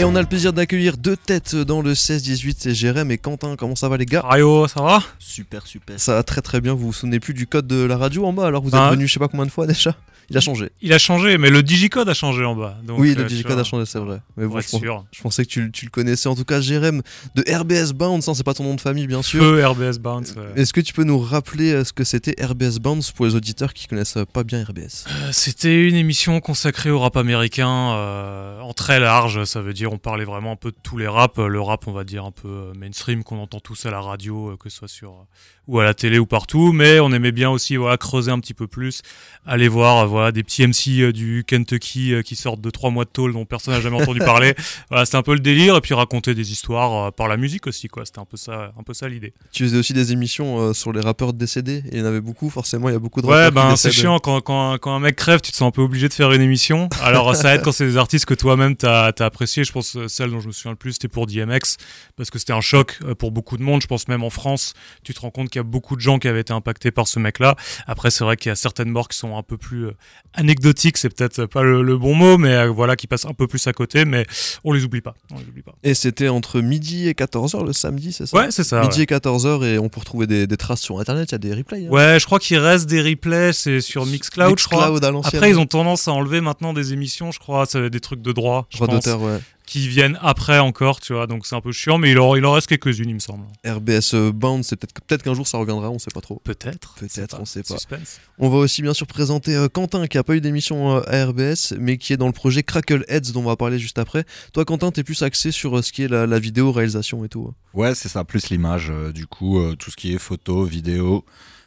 Et 0.00 0.04
on 0.04 0.16
a 0.16 0.22
le 0.22 0.26
plaisir 0.26 0.54
d'accueillir 0.54 0.96
deux 0.96 1.14
têtes 1.14 1.54
dans 1.54 1.82
le 1.82 1.92
16-18, 1.92 2.56
c'est 2.58 2.74
Jérém 2.74 3.10
et 3.10 3.18
Quentin. 3.18 3.54
Comment 3.56 3.76
ça 3.76 3.86
va 3.86 3.98
les 3.98 4.06
gars? 4.06 4.24
Ayo, 4.30 4.66
ça 4.66 4.80
va? 4.80 5.02
Super, 5.18 5.66
super. 5.66 6.00
Ça 6.00 6.14
va 6.14 6.22
très 6.22 6.40
très 6.40 6.62
bien, 6.62 6.72
vous 6.72 6.86
vous 6.86 6.92
souvenez 6.94 7.20
plus 7.20 7.34
du 7.34 7.46
code 7.46 7.66
de 7.66 7.84
la 7.84 7.98
radio 7.98 8.24
en 8.24 8.32
bas 8.32 8.46
alors 8.46 8.62
vous 8.62 8.70
êtes 8.70 8.74
Ah. 8.76 8.90
venu 8.92 9.06
je 9.06 9.12
sais 9.12 9.18
pas 9.20 9.28
combien 9.28 9.44
de 9.44 9.50
fois 9.50 9.66
déjà? 9.66 9.94
Il 10.30 10.36
a 10.36 10.40
changé. 10.40 10.70
Il 10.80 10.92
a 10.92 10.98
changé, 10.98 11.36
mais 11.38 11.50
le 11.50 11.62
digicode 11.62 12.08
a 12.08 12.14
changé 12.14 12.44
en 12.44 12.54
bas. 12.54 12.78
Donc, 12.84 12.98
oui, 13.00 13.12
euh, 13.12 13.22
le 13.22 13.24
digicode 13.24 13.52
vois, 13.52 13.60
a 13.62 13.64
changé, 13.64 13.84
c'est 13.84 13.98
vrai. 13.98 14.20
Mais 14.36 14.46
bon, 14.46 14.60
je, 14.60 14.70
pens- 14.70 14.78
sûr. 14.80 15.04
je 15.10 15.20
pensais 15.22 15.44
que 15.44 15.50
tu, 15.50 15.70
tu 15.72 15.84
le 15.86 15.90
connaissais. 15.90 16.28
En 16.28 16.36
tout 16.36 16.44
cas, 16.44 16.60
Jérém 16.60 17.02
de 17.34 17.42
RBS 17.52 17.92
Bounce, 17.92 18.28
hein, 18.28 18.34
c'est 18.34 18.44
pas 18.44 18.54
ton 18.54 18.62
nom 18.64 18.74
de 18.76 18.80
famille 18.80 19.06
bien 19.08 19.22
sûr. 19.22 19.40
Feu 19.42 19.66
RBS 19.66 19.98
Bounce. 19.98 20.34
ouais. 20.36 20.60
Est-ce 20.60 20.72
que 20.72 20.80
tu 20.80 20.92
peux 20.92 21.02
nous 21.04 21.18
rappeler 21.18 21.72
euh, 21.72 21.84
ce 21.84 21.92
que 21.92 22.04
c'était 22.04 22.34
RBS 22.42 22.78
Bounce 22.80 23.10
pour 23.12 23.26
les 23.26 23.34
auditeurs 23.34 23.74
qui 23.74 23.86
connaissent 23.88 24.16
euh, 24.18 24.24
pas 24.24 24.44
bien 24.44 24.62
RBS 24.64 25.04
Euh, 25.08 25.28
C'était 25.32 25.88
une 25.88 25.96
émission 25.96 26.38
consacrée 26.40 26.90
au 26.90 27.00
rap 27.00 27.16
américain 27.16 27.68
euh, 27.94 28.60
en 28.60 28.72
très 28.72 29.00
large. 29.00 29.44
Ça 29.44 29.60
veut 29.60 29.72
dire 29.72 29.92
on 29.92 29.98
parlait 29.98 30.24
vraiment 30.24 30.52
un 30.52 30.56
peu 30.56 30.70
de 30.70 30.76
tous 30.82 30.96
les 30.96 31.08
raps. 31.08 31.38
Le 31.38 31.60
rap, 31.60 31.88
on 31.88 31.92
va 31.92 32.04
dire 32.04 32.24
un 32.24 32.30
peu 32.32 32.72
mainstream 32.78 33.24
qu'on 33.24 33.38
entend 33.38 33.58
tous 33.60 33.84
à 33.86 33.90
la 33.90 34.00
radio, 34.00 34.56
que 34.62 34.70
ce 34.70 34.76
soit 34.76 34.88
sur 34.88 35.26
ou 35.66 35.78
à 35.80 35.84
la 35.84 35.94
télé 35.94 36.18
ou 36.18 36.26
partout. 36.26 36.72
Mais 36.72 37.00
on 37.00 37.10
aimait 37.12 37.32
bien 37.32 37.50
aussi 37.50 37.76
voilà 37.76 37.96
creuser 37.96 38.30
un 38.30 38.38
petit 38.40 38.54
peu 38.54 38.66
plus, 38.66 39.02
aller 39.46 39.68
voir 39.68 39.98
euh, 39.98 40.06
voilà 40.20 40.32
des 40.32 40.42
petits 40.42 40.66
MC 40.66 41.00
euh, 41.00 41.12
du 41.12 41.44
Kentucky 41.46 42.12
euh, 42.12 42.22
qui 42.22 42.36
sortent 42.36 42.60
de 42.60 42.68
trois 42.68 42.90
mois 42.90 43.04
de 43.04 43.10
tôle 43.10 43.32
dont 43.32 43.46
personne 43.46 43.72
n'a 43.72 43.80
jamais 43.80 44.00
entendu 44.00 44.18
parler. 44.20 44.54
Voilà, 44.90 45.04
c'était 45.04 45.16
un 45.16 45.22
peu 45.22 45.34
le 45.34 45.40
délire 45.40 45.76
et 45.76 45.80
puis 45.80 45.94
raconter 45.94 46.34
des 46.34 46.52
histoires 46.52 47.06
euh, 47.06 47.10
par 47.10 47.28
la 47.28 47.36
musique 47.36 47.66
aussi 47.66 47.88
quoi. 47.88 48.04
C'était 48.04 48.18
un 48.18 48.24
peu 48.24 48.36
ça, 48.36 48.72
un 48.78 48.82
peu 48.82 48.92
ça 48.92 49.08
l'idée. 49.08 49.32
Tu 49.52 49.64
faisais 49.64 49.76
aussi 49.76 49.92
des 49.92 50.12
émissions 50.12 50.58
euh, 50.58 50.72
sur 50.72 50.92
les 50.92 51.00
rappeurs 51.00 51.32
décédés 51.32 51.82
et 51.90 51.96
il 51.96 51.98
y 51.98 52.02
en 52.02 52.06
avait 52.06 52.20
beaucoup, 52.20 52.50
forcément, 52.50 52.88
il 52.88 52.92
y 52.92 52.96
a 52.96 52.98
beaucoup 52.98 53.22
de 53.22 53.26
Ouais, 53.26 53.50
ben 53.50 53.76
c'est 53.76 53.92
chiant 53.92 54.18
quand, 54.18 54.40
quand, 54.40 54.78
quand 54.78 54.94
un 54.94 55.00
mec 55.00 55.16
crève, 55.16 55.40
tu 55.40 55.52
te 55.52 55.56
sens 55.56 55.68
un 55.68 55.70
peu 55.70 55.82
obligé 55.82 56.08
de 56.08 56.12
faire 56.12 56.32
une 56.32 56.42
émission. 56.42 56.88
Alors 57.02 57.34
ça 57.36 57.54
aide 57.54 57.62
quand 57.62 57.72
c'est 57.72 57.86
des 57.86 57.96
artistes 57.96 58.26
que 58.26 58.34
toi-même 58.34 58.76
t'as 58.76 59.12
as 59.16 59.24
apprécié. 59.24 59.64
Je 59.64 59.72
pense 59.72 59.96
celle 60.08 60.30
dont 60.30 60.40
je 60.40 60.48
me 60.48 60.52
souviens 60.52 60.72
le 60.72 60.76
plus, 60.76 60.94
c'était 60.94 61.08
pour 61.08 61.26
DMX 61.26 61.76
parce 62.16 62.30
que 62.30 62.38
c'était 62.38 62.52
un 62.52 62.60
choc 62.60 62.98
pour 63.18 63.30
beaucoup 63.30 63.56
de 63.56 63.62
monde. 63.62 63.82
Je 63.82 63.86
pense 63.86 64.08
même 64.08 64.24
en 64.24 64.30
France, 64.30 64.74
tu 65.04 65.14
te 65.14 65.20
rends 65.20 65.30
compte 65.30 65.50
qu'il 65.50 65.58
y 65.58 65.64
a 65.64 65.64
beaucoup 65.64 65.96
de 65.96 66.00
gens 66.00 66.18
qui 66.18 66.28
avaient 66.28 66.40
été 66.40 66.52
impactés 66.52 66.90
par 66.90 67.06
ce 67.06 67.18
mec-là. 67.18 67.54
Après, 67.86 68.10
c'est 68.10 68.24
vrai 68.24 68.36
qu'il 68.36 68.50
y 68.50 68.52
a 68.52 68.56
certaines 68.56 68.90
morts 68.90 69.08
qui 69.08 69.18
sont 69.18 69.36
un 69.36 69.42
peu 69.42 69.56
plus 69.56 69.88
anecdotiques, 70.34 70.96
c'est 70.96 71.08
peut-être 71.08 71.46
pas 71.46 71.62
le, 71.62 71.82
le 71.82 71.96
bon 71.98 72.14
mot, 72.14 72.38
mais 72.38 72.54
euh, 72.54 72.68
voilà, 72.68 72.96
qui 72.96 73.06
passent 73.06 73.26
un 73.26 73.32
peu 73.34 73.46
plus 73.46 73.66
à 73.66 73.72
côté. 73.72 74.04
Mais 74.04 74.26
on 74.64 74.72
les 74.72 74.84
oublie 74.84 75.00
pas. 75.00 75.14
On 75.32 75.38
les 75.38 75.44
oublie 75.46 75.62
pas. 75.62 75.74
Et 75.82 75.94
c'était 75.94 76.28
entre 76.28 76.60
midi 76.60 77.08
et 77.08 77.12
14h 77.12 77.64
le 77.66 77.72
samedi, 77.72 78.12
c'est 78.12 78.26
ça? 78.26 78.36
Ouais, 78.36 78.50
c'est 78.50 78.64
ça. 78.64 78.80
Midi 78.82 78.98
ouais. 78.98 79.04
et 79.04 79.06
14h 79.06 79.64
et 79.64 79.78
on 79.78 79.88
peut 79.88 80.00
retrouver 80.00 80.26
des, 80.26 80.46
des 80.46 80.56
traces 80.56 80.80
sur 80.80 81.00
internet, 81.00 81.30
il 81.30 81.32
y 81.32 81.34
a 81.34 81.38
des 81.38 81.54
replays. 81.54 81.86
hein. 81.86 81.90
Ouais, 81.90 82.18
je 82.20 82.26
crois 82.26 82.38
qu'il 82.38 82.58
reste 82.58 82.86
des 82.88 83.02
replays, 83.02 83.52
c'est 83.52 83.80
sur 83.80 84.06
Mixcloud, 84.06 84.58
je 84.58 84.64
crois. 84.66 84.78
Mixcloud 84.78 85.04
à 85.04 85.10
l'ancienne. 85.10 85.36
Après, 85.36 85.50
ils 85.50 85.58
ont 85.58 85.66
tendance 85.66 86.06
à 86.08 86.12
enlever 86.12 86.40
maintenant 86.40 86.72
des 86.72 86.92
émissions, 86.92 87.32
je 87.32 87.38
crois, 87.38 87.66
c'est 87.66 87.90
des 87.90 88.00
trucs 88.00 88.22
de 88.22 88.32
droit, 88.32 88.66
je 88.70 88.76
Droit 88.76 88.88
d'auteur, 88.88 89.20
ouais. 89.22 89.38
Qui 89.70 89.86
viennent 89.86 90.18
après 90.20 90.58
encore, 90.58 90.98
tu 90.98 91.12
vois, 91.12 91.28
donc 91.28 91.46
c'est 91.46 91.54
un 91.54 91.60
peu 91.60 91.70
chiant, 91.70 91.96
mais 91.96 92.10
il 92.10 92.18
en, 92.18 92.34
il 92.34 92.44
en 92.44 92.50
reste 92.50 92.66
quelques-unes, 92.66 93.08
il 93.08 93.14
me 93.14 93.20
semble. 93.20 93.44
RBS 93.64 94.14
euh, 94.14 94.32
Bound, 94.32 94.64
c'est 94.64 94.74
peut-être 94.74 95.00
peut-être 95.06 95.22
qu'un 95.22 95.32
jour 95.32 95.46
ça 95.46 95.58
reviendra, 95.58 95.90
on 95.90 96.00
sait 96.00 96.10
pas 96.12 96.20
trop. 96.20 96.40
Peut-être. 96.42 96.94
Peut-être, 96.98 97.38
on 97.40 97.44
sait 97.44 97.62
pas. 97.62 97.74
Suspense. 97.74 98.18
On 98.40 98.48
va 98.48 98.56
aussi 98.56 98.82
bien 98.82 98.94
sûr 98.94 99.06
présenter 99.06 99.54
euh, 99.54 99.68
Quentin 99.68 100.08
qui 100.08 100.18
a 100.18 100.24
pas 100.24 100.34
eu 100.34 100.40
d'émission 100.40 100.96
euh, 100.96 101.02
à 101.06 101.24
RBS 101.26 101.74
mais 101.78 101.98
qui 101.98 102.12
est 102.12 102.16
dans 102.16 102.26
le 102.26 102.32
projet 102.32 102.64
Crackle 102.64 103.04
Heads 103.06 103.30
dont 103.32 103.42
on 103.42 103.44
va 103.44 103.54
parler 103.54 103.78
juste 103.78 103.98
après. 104.00 104.24
Toi 104.52 104.64
Quentin, 104.64 104.90
t'es 104.90 105.04
plus 105.04 105.22
axé 105.22 105.52
sur 105.52 105.78
euh, 105.78 105.82
ce 105.82 105.92
qui 105.92 106.02
est 106.02 106.08
la, 106.08 106.26
la 106.26 106.38
vidéo, 106.40 106.72
réalisation 106.72 107.24
et 107.24 107.28
tout. 107.28 107.46
hein. 107.48 107.54
Ouais, 107.72 107.94
c'est 107.94 108.08
ça, 108.08 108.24
plus 108.24 108.50
l'image, 108.50 108.90
euh, 108.90 109.12
du 109.12 109.28
coup, 109.28 109.60
euh, 109.60 109.76
tout 109.76 109.92
ce 109.92 109.96
qui 109.96 110.12
est 110.12 110.18
photo, 110.18 110.64
vidéo, 110.64 111.24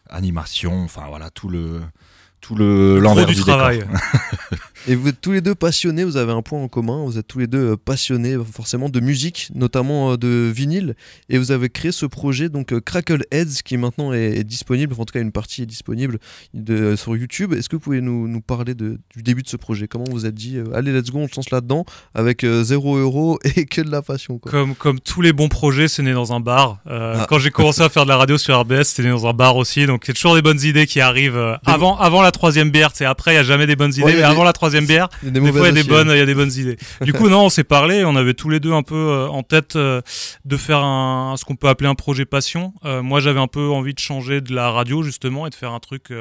animation, 0.09 0.83
enfin 0.83 1.05
voilà, 1.07 1.29
tout 1.29 1.47
le 1.47 1.79
tout 2.43 2.53
le 2.55 2.99
l'envers 2.99 3.25
du 3.25 3.33
du, 3.33 3.39
décor. 3.39 3.55
travail. 3.57 3.83
Et 4.85 4.95
vous 4.95 5.07
êtes 5.07 5.21
tous 5.21 5.31
les 5.31 5.39
deux 5.39 5.55
passionnés, 5.55 6.03
vous 6.03 6.17
avez 6.17 6.33
un 6.33 6.41
point 6.41 6.61
en 6.61 6.67
commun, 6.67 7.05
vous 7.05 7.17
êtes 7.17 7.25
tous 7.25 7.39
les 7.39 7.47
deux 7.47 7.71
euh, 7.71 7.77
passionnés 7.77 8.33
euh, 8.33 8.43
forcément 8.43 8.89
de 8.89 8.99
musique, 8.99 9.47
notamment 9.55 10.11
euh, 10.11 10.17
de 10.17 10.51
vinyle, 10.53 10.95
et 11.29 11.37
vous 11.37 11.51
avez 11.53 11.69
créé 11.69 11.93
ce 11.93 12.05
projet 12.05 12.49
donc 12.49 12.77
Crackle 12.81 13.23
Heads 13.31 13.61
qui 13.63 13.77
maintenant 13.77 14.11
est, 14.11 14.39
est 14.39 14.43
disponible, 14.43 14.91
enfin, 14.91 15.03
en 15.03 15.05
tout 15.05 15.13
cas 15.13 15.21
une 15.21 15.31
partie 15.31 15.61
est 15.61 15.65
disponible 15.65 16.19
de- 16.53 16.97
sur 16.97 17.15
YouTube. 17.15 17.53
Est-ce 17.53 17.69
que 17.69 17.77
vous 17.77 17.79
pouvez 17.79 18.01
nous, 18.01 18.27
nous 18.27 18.41
parler 18.41 18.75
de- 18.75 18.99
du 19.15 19.23
début 19.23 19.41
de 19.41 19.47
ce 19.47 19.55
projet? 19.55 19.87
Comment 19.87 20.03
vous 20.11 20.25
êtes 20.25 20.35
dit, 20.35 20.57
euh, 20.57 20.65
allez 20.75 20.91
let's 20.91 21.11
go, 21.11 21.19
on 21.19 21.29
se 21.29 21.37
lance 21.37 21.49
là-dedans 21.51 21.85
avec 22.13 22.43
euh, 22.43 22.65
0 22.65 22.97
euro 22.97 23.39
et 23.55 23.65
que 23.65 23.79
de 23.79 23.89
la 23.89 24.01
passion 24.01 24.37
quoi. 24.37 24.51
Comme, 24.51 24.75
comme 24.75 24.99
tous 24.99 25.21
les 25.21 25.31
bons 25.31 25.47
projets, 25.47 25.87
c'est 25.87 26.03
né 26.03 26.11
dans 26.11 26.33
un 26.33 26.41
bar. 26.41 26.79
Euh, 26.87 27.15
Ah. 27.19 27.25
Quand 27.29 27.39
j'ai 27.39 27.51
commencé 27.51 27.81
à 27.83 27.87
faire 27.87 28.03
de 28.03 28.09
la 28.09 28.17
radio 28.17 28.37
sur 28.37 28.59
RBS, 28.59 28.83
c'était 28.83 29.03
né 29.03 29.11
dans 29.11 29.27
un 29.27 29.33
bar 29.33 29.55
aussi. 29.55 29.85
Donc 29.85 30.03
il 30.05 30.07
y 30.09 30.11
a 30.11 30.13
toujours 30.13 30.35
des 30.35 30.41
bonnes 30.41 30.61
idées 30.61 30.87
qui 30.87 30.99
arrivent 30.99 31.37
euh, 31.37 31.55
avant, 31.65 31.97
avant 31.97 32.21
la 32.21 32.32
troisième 32.33 32.69
bière. 32.69 32.89
C'est 32.93 33.05
après, 33.05 33.31
il 33.31 33.35
y 33.35 33.39
a 33.39 33.43
jamais 33.43 33.65
des 33.67 33.77
bonnes 33.77 33.93
idées, 33.93 34.03
Ouais, 34.03 34.11
mais 34.11 34.17
des- 34.17 34.23
avant 34.23 34.43
la 34.43 34.51
troisième 34.51 34.85
bière, 34.85 35.07
Il 35.21 35.27
y 35.27 35.29
a 35.29 35.31
des 35.31 35.39
Des 35.39 35.51
fois, 35.51 35.69
il 35.69 35.73
y 35.73 35.77
y 36.17 36.21
a 36.21 36.25
des 36.25 36.35
bonnes 36.35 36.51
idées. 36.51 36.77
Du 37.01 37.13
coup, 37.13 37.29
non, 37.29 37.45
on 37.45 37.49
s'est 37.49 37.63
parlé. 37.63 38.03
On 38.03 38.15
avait 38.17 38.33
tous 38.33 38.49
les 38.49 38.59
deux 38.59 38.73
un 38.73 38.83
peu 38.83 38.95
euh, 38.95 39.27
en 39.29 39.43
tête 39.43 39.75
euh, 39.77 40.01
de 40.43 40.57
faire 40.57 40.79
un, 40.79 41.35
ce 41.37 41.45
qu'on 41.45 41.55
peut 41.55 41.67
appeler 41.69 41.89
un 41.89 41.95
projet 41.95 42.25
passion. 42.25 42.73
Euh, 42.83 43.01
moi, 43.01 43.19
j'avais 43.21 43.39
un 43.39 43.47
peu 43.47 43.69
envie 43.69 43.93
de 43.93 43.99
changer 43.99 44.41
de 44.41 44.53
la 44.53 44.69
radio 44.71 45.01
justement 45.03 45.47
et 45.47 45.49
de 45.49 45.55
faire 45.55 45.71
un 45.71 45.79
truc 45.79 46.11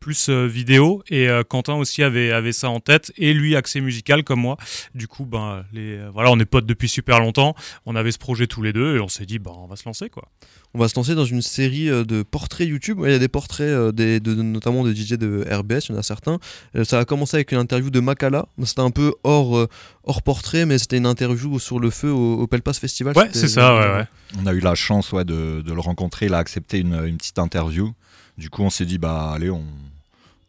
plus 0.00 0.28
vidéo. 0.30 1.02
Et 1.10 1.28
Quentin 1.48 1.74
aussi 1.74 2.02
avait 2.02 2.32
avait 2.32 2.52
ça 2.52 2.68
en 2.70 2.80
tête. 2.80 3.12
Et 3.16 3.32
lui, 3.32 3.54
accès 3.56 3.80
musical 3.80 4.24
comme 4.24 4.40
moi. 4.40 4.56
Du 4.94 5.06
coup, 5.08 5.24
ben 5.26 5.64
les, 5.72 5.98
voilà, 6.12 6.30
on 6.30 6.38
est 6.38 6.44
potes 6.44 6.66
depuis 6.66 6.88
super 6.88 7.20
longtemps. 7.20 7.54
On 7.86 7.96
avait 7.96 8.12
ce 8.12 8.18
projet 8.18 8.46
tous 8.46 8.62
les 8.62 8.72
deux 8.72 8.96
et 8.96 9.00
on 9.00 9.08
s'est 9.08 9.26
dit, 9.26 9.38
ben 9.38 9.52
on 9.56 9.66
va 9.66 9.76
se 9.76 9.84
lancer 9.84 10.08
quoi. 10.08 10.24
On 10.72 10.78
va 10.78 10.86
se 10.88 10.94
lancer 10.94 11.14
dans 11.16 11.24
une 11.24 11.42
série 11.42 11.86
de 11.86 12.22
portraits 12.22 12.66
YouTube. 12.68 13.00
Il 13.04 13.10
y 13.10 13.14
a 13.14 13.18
des 13.18 13.28
portraits, 13.28 13.92
des, 13.94 14.20
de- 14.20 14.34
notamment 14.34 14.84
de 14.84 14.92
DJ 14.94 15.14
de 15.14 15.44
RBS, 15.50 15.88
il 15.88 15.92
y 15.92 15.94
en 15.96 15.98
a 15.98 16.02
certains. 16.02 16.38
Euh, 16.76 16.84
Ça 16.84 16.98
a 16.98 17.04
commencé 17.04 17.36
avec 17.36 17.52
une 17.52 17.58
interview 17.58 17.90
de 17.90 18.00
Makala. 18.00 18.46
C'était 18.64 18.80
un 18.80 18.90
peu 18.90 19.14
hors, 19.24 19.56
euh, 19.56 19.68
hors 20.04 20.22
portrait, 20.22 20.66
mais 20.66 20.78
c'était 20.78 20.96
une 20.98 21.06
interview 21.06 21.58
sur 21.58 21.78
le 21.80 21.90
feu 21.90 22.10
au, 22.10 22.34
au 22.40 22.46
Pelpas 22.46 22.74
Festival. 22.74 23.16
Ouais, 23.16 23.28
c'est 23.32 23.48
ça. 23.48 23.74
Ouais, 23.74 23.98
ouais. 23.98 24.06
On 24.42 24.46
a 24.46 24.52
eu 24.52 24.60
la 24.60 24.74
chance 24.74 25.12
ouais, 25.12 25.24
de, 25.24 25.62
de 25.62 25.72
le 25.72 25.80
rencontrer, 25.80 26.26
il 26.26 26.34
a 26.34 26.38
accepté 26.38 26.78
une, 26.78 26.94
une 27.06 27.16
petite 27.16 27.38
interview. 27.38 27.92
Du 28.38 28.48
coup, 28.50 28.62
on 28.62 28.70
s'est 28.70 28.86
dit 28.86 28.98
bah 28.98 29.32
allez, 29.34 29.50
on 29.50 29.64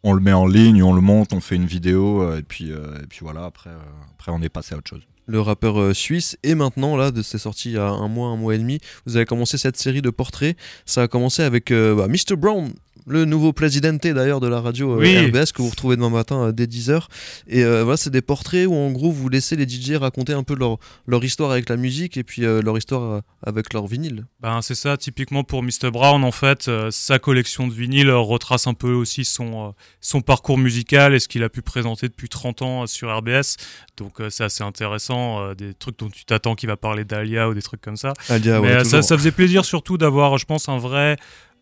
on 0.04 0.14
le 0.14 0.20
met 0.22 0.34
en 0.34 0.48
ligne, 0.48 0.82
on 0.82 0.94
le 0.94 1.02
monte, 1.02 1.32
on 1.34 1.42
fait 1.42 1.56
une 1.56 1.68
vidéo 1.68 2.24
euh, 2.24 2.40
et 2.40 2.42
puis 2.42 2.72
euh, 2.72 2.98
et 3.04 3.06
puis 3.08 3.20
voilà, 3.22 3.46
après 3.46 3.70
euh, 3.70 3.78
après 4.18 4.32
on 4.32 4.42
est 4.42 4.50
passé 4.50 4.74
à 4.74 4.78
autre 4.80 4.90
chose. 4.90 5.02
Le 5.28 5.40
rappeur 5.40 5.80
euh, 5.80 5.94
suisse. 5.94 6.36
Et 6.44 6.56
maintenant, 6.56 6.98
là, 6.98 7.12
de- 7.12 7.22
c'est 7.22 7.38
sorti 7.38 7.70
il 7.70 7.76
y 7.76 7.78
a 7.78 7.88
un 7.88 8.08
mois, 8.08 8.30
un 8.30 8.36
mois 8.36 8.56
et 8.56 8.58
demi. 8.58 8.80
Vous 9.06 9.16
avez 9.16 9.26
commencé 9.26 9.58
cette 9.60 9.78
série 9.78 10.02
de 10.02 10.10
portraits. 10.10 10.58
Ça 10.86 11.04
a 11.04 11.08
commencé 11.08 11.44
avec 11.44 11.70
euh, 11.72 11.96
bah, 11.96 12.08
Mr. 12.08 12.36
Brown. 12.36 12.74
Le 13.08 13.26
nouveau 13.26 13.52
présidente 13.52 14.02
d'ailleurs 14.02 14.40
de 14.40 14.48
la 14.48 14.62
radio 14.62 14.94
euh, 14.94 15.00
Oui. 15.00 15.18
RBS 15.18 15.52
que 15.54 15.62
vous 15.62 15.70
retrouvez 15.70 15.96
demain 15.96 16.10
matin 16.10 16.48
euh, 16.48 16.52
dès 16.52 16.66
10h. 16.66 17.06
Et 17.48 17.64
euh, 17.64 17.84
voilà, 17.84 17.98
c'est 17.98 18.12
des 18.12 18.22
portraits 18.22 18.68
où 18.68 18.76
en 18.76 18.92
gros 18.92 19.12
vous 19.12 19.28
laissez 19.28 19.56
les 19.56 19.68
DJ 19.68 19.94
raconter 19.94 20.34
un 20.34 20.44
peu 20.44 20.56
leur, 20.56 20.78
leur 21.08 21.24
histoire 21.24 21.52
avec 21.52 21.68
la 21.70 21.78
musique 21.78 22.18
et 22.18 22.24
puis 22.24 22.46
euh, 22.46 22.62
leur 22.62 22.78
histoire 22.78 23.22
avec 23.44 23.74
leur 23.74 23.88
vinyle. 23.88 24.26
Ben, 24.40 24.62
c'est 24.62 24.76
ça, 24.76 24.98
typiquement 24.98 25.44
pour 25.44 25.64
Mr. 25.64 25.90
Brown, 25.92 26.24
en 26.24 26.32
fait, 26.32 26.68
euh, 26.68 26.92
sa 26.92 27.18
collection 27.18 27.68
de 27.68 27.74
vinyles 27.74 28.12
retrace 28.12 28.68
un 28.68 28.76
peu 28.76 28.92
aussi 28.92 29.26
son, 29.26 29.74
son 30.00 30.22
parcours 30.22 30.60
musical 30.60 31.16
et 31.16 31.20
ce 31.20 31.28
qu'il 31.28 31.44
a 31.44 31.50
pu 31.50 31.62
présenter 31.62 32.08
depuis 32.08 32.30
30 32.30 32.62
ans 32.62 32.88
sur 32.88 33.16
RBS. 33.16 33.58
Donc, 33.98 34.18
c'est 34.30 34.44
assez 34.44 34.64
intéressant, 34.64 35.54
des 35.54 35.74
trucs 35.74 35.98
dont 36.00 36.10
tu 36.10 36.26
t'attends 36.26 36.56
qu'il 36.56 36.70
va 36.70 36.78
parler 36.78 37.04
d'Alia 37.04 37.50
ou 37.50 37.54
des 37.54 37.62
trucs 37.62 37.82
comme 37.82 37.98
ça. 37.98 38.14
Alia, 38.30 38.60
Mais 38.62 38.78
ouais, 38.78 38.84
ça, 38.84 39.02
ça 39.02 39.18
faisait 39.18 39.32
plaisir 39.32 39.66
surtout 39.66 39.98
d'avoir, 39.98 40.38
je 40.38 40.46
pense, 40.46 40.70
un 40.70 40.78
vrai 40.78 41.18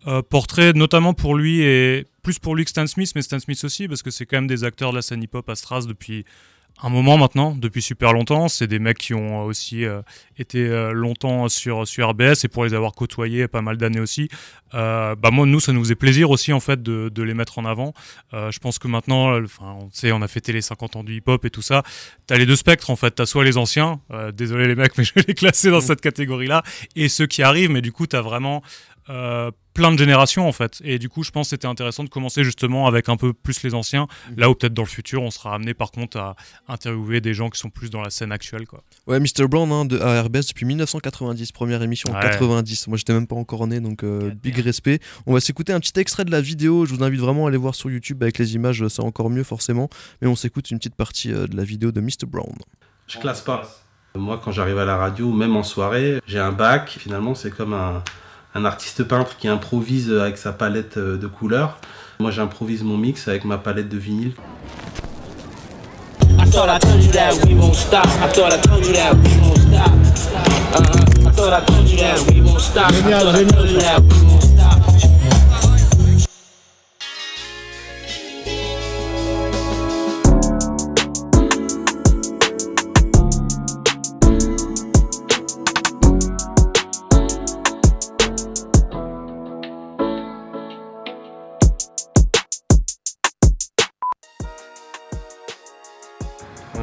euh, 0.07 0.21
portrait, 0.21 0.73
notamment 0.73 1.13
pour 1.13 1.35
lui 1.35 1.61
et 1.61 2.05
plus 2.23 2.39
pour 2.39 2.55
lui 2.55 2.63
que 2.63 2.69
Stan 2.69 2.87
Smith, 2.87 3.11
mais 3.15 3.21
Stan 3.21 3.39
Smith 3.39 3.63
aussi, 3.63 3.87
parce 3.87 4.01
que 4.01 4.11
c'est 4.11 4.25
quand 4.25 4.37
même 4.37 4.47
des 4.47 4.63
acteurs 4.63 4.91
de 4.91 4.95
la 4.97 5.01
scène 5.01 5.23
hip-hop 5.23 5.49
à 5.49 5.55
Stras 5.55 5.85
depuis 5.87 6.25
un 6.81 6.89
moment 6.89 7.17
maintenant, 7.17 7.55
depuis 7.55 7.81
super 7.81 8.13
longtemps. 8.13 8.47
C'est 8.47 8.67
des 8.67 8.79
mecs 8.79 8.97
qui 8.97 9.13
ont 9.13 9.43
aussi 9.43 9.85
euh, 9.85 10.01
été 10.37 10.59
euh, 10.59 10.91
longtemps 10.91 11.49
sur, 11.49 11.87
sur 11.87 12.09
RBS 12.09 12.45
et 12.45 12.47
pour 12.47 12.63
les 12.63 12.73
avoir 12.73 12.93
côtoyés 12.93 13.47
pas 13.47 13.61
mal 13.61 13.77
d'années 13.77 13.99
aussi. 13.99 14.29
Euh, 14.73 15.15
bah 15.15 15.29
moi, 15.31 15.45
nous, 15.45 15.59
ça 15.59 15.73
nous 15.73 15.83
faisait 15.83 15.95
plaisir 15.95 16.29
aussi 16.29 16.53
en 16.53 16.59
fait 16.59 16.81
de, 16.81 17.09
de 17.09 17.23
les 17.23 17.33
mettre 17.33 17.59
en 17.59 17.65
avant. 17.65 17.93
Je 18.31 18.59
pense 18.59 18.79
que 18.79 18.87
maintenant, 18.87 19.43
enfin, 19.43 19.77
on 19.81 19.89
sait, 19.91 20.11
on 20.11 20.21
a 20.21 20.27
fêté 20.27 20.53
les 20.53 20.61
50 20.61 20.95
ans 20.97 21.03
du 21.03 21.15
hip-hop 21.15 21.43
et 21.43 21.49
tout 21.49 21.61
ça. 21.61 21.83
T'as 22.27 22.37
les 22.37 22.45
deux 22.45 22.55
spectres 22.55 22.89
en 22.89 22.95
fait. 22.95 23.11
T'as 23.11 23.25
soit 23.25 23.43
les 23.43 23.57
anciens, 23.57 23.99
désolé 24.33 24.67
les 24.67 24.75
mecs, 24.75 24.97
mais 24.97 25.03
je 25.03 25.13
vais 25.13 25.23
les 25.27 25.33
classer 25.33 25.71
dans 25.71 25.81
cette 25.81 26.01
catégorie-là, 26.01 26.63
et 26.95 27.09
ceux 27.09 27.27
qui 27.27 27.41
arrivent. 27.41 27.71
Mais 27.71 27.81
du 27.81 27.91
coup, 27.91 28.07
t'as 28.07 28.21
vraiment 28.21 28.61
euh, 29.09 29.49
plein 29.73 29.91
de 29.91 29.97
générations 29.97 30.47
en 30.47 30.51
fait. 30.51 30.81
Et 30.83 30.99
du 30.99 31.09
coup, 31.09 31.23
je 31.23 31.31
pense 31.31 31.47
que 31.47 31.49
c'était 31.51 31.67
intéressant 31.67 32.03
de 32.03 32.09
commencer 32.09 32.43
justement 32.43 32.85
avec 32.85 33.09
un 33.09 33.17
peu 33.17 33.33
plus 33.33 33.63
les 33.63 33.73
anciens. 33.73 34.07
Là 34.37 34.49
où 34.49 34.55
peut-être 34.55 34.73
dans 34.73 34.83
le 34.83 34.87
futur, 34.87 35.21
on 35.23 35.31
sera 35.31 35.55
amené 35.55 35.73
par 35.73 35.91
contre 35.91 36.17
à 36.17 36.35
interviewer 36.67 37.21
des 37.21 37.33
gens 37.33 37.49
qui 37.49 37.59
sont 37.59 37.69
plus 37.69 37.89
dans 37.89 38.01
la 38.01 38.09
scène 38.09 38.31
actuelle, 38.31 38.67
quoi. 38.67 38.83
Ouais, 39.07 39.19
Mr. 39.19 39.47
Brown 39.49 39.71
hein, 39.71 39.85
de, 39.85 39.99
à 39.99 40.21
RBS 40.23 40.47
depuis 40.49 40.65
1990, 40.65 41.51
première 41.53 41.81
émission 41.81 42.11
en 42.11 42.15
Ouais. 42.15 42.21
90. 42.21 42.87
Moi, 42.87 42.97
j'étais 42.97 43.13
même 43.13 43.27
pas 43.27 43.35
encore 43.35 43.65
né, 43.67 43.79
donc 43.79 44.03
euh, 44.03 44.31
big 44.43 44.55
bien. 44.55 44.63
respect. 44.63 44.99
On 45.25 45.33
va 45.33 45.39
s'écouter 45.39 45.73
un 45.73 45.79
petit 45.79 45.97
extrait 45.99 46.25
de 46.25 46.31
la 46.31 46.41
vidéo. 46.41 46.85
Je 46.85 46.93
vous 46.93 47.03
invite 47.03 47.19
vraiment 47.21 47.45
à 47.45 47.49
aller 47.49 47.57
voir 47.57 47.75
sur 47.75 47.89
YouTube 47.89 48.21
avec 48.21 48.37
les 48.37 48.55
images, 48.55 48.85
c'est 48.89 49.01
encore 49.01 49.29
mieux 49.29 49.43
forcément. 49.43 49.89
Mais 50.21 50.27
on 50.27 50.35
s'écoute 50.35 50.69
une 50.71 50.77
petite 50.77 50.95
partie 50.95 51.31
euh, 51.33 51.47
de 51.47 51.55
la 51.55 51.63
vidéo 51.63 51.91
de 51.91 52.01
Mr. 52.01 52.25
Brown. 52.27 52.53
Je 53.07 53.17
classe 53.17 53.41
pas. 53.41 53.67
Moi, 54.15 54.39
quand 54.43 54.51
j'arrive 54.51 54.77
à 54.77 54.85
la 54.85 54.97
radio, 54.97 55.31
même 55.31 55.55
en 55.55 55.63
soirée, 55.63 56.19
j'ai 56.27 56.39
un 56.39 56.51
bac. 56.51 56.97
Finalement, 56.99 57.33
c'est 57.35 57.51
comme 57.51 57.73
un, 57.73 58.03
un 58.55 58.65
artiste 58.65 59.03
peintre 59.03 59.37
qui 59.37 59.47
improvise 59.47 60.11
avec 60.11 60.37
sa 60.37 60.51
palette 60.51 60.97
euh, 60.97 61.17
de 61.17 61.27
couleurs. 61.27 61.77
Moi, 62.19 62.31
j'improvise 62.31 62.83
mon 62.83 62.97
mix 62.97 63.27
avec 63.27 63.45
ma 63.45 63.57
palette 63.57 63.89
de 63.89 63.97
vinyle. 63.97 64.33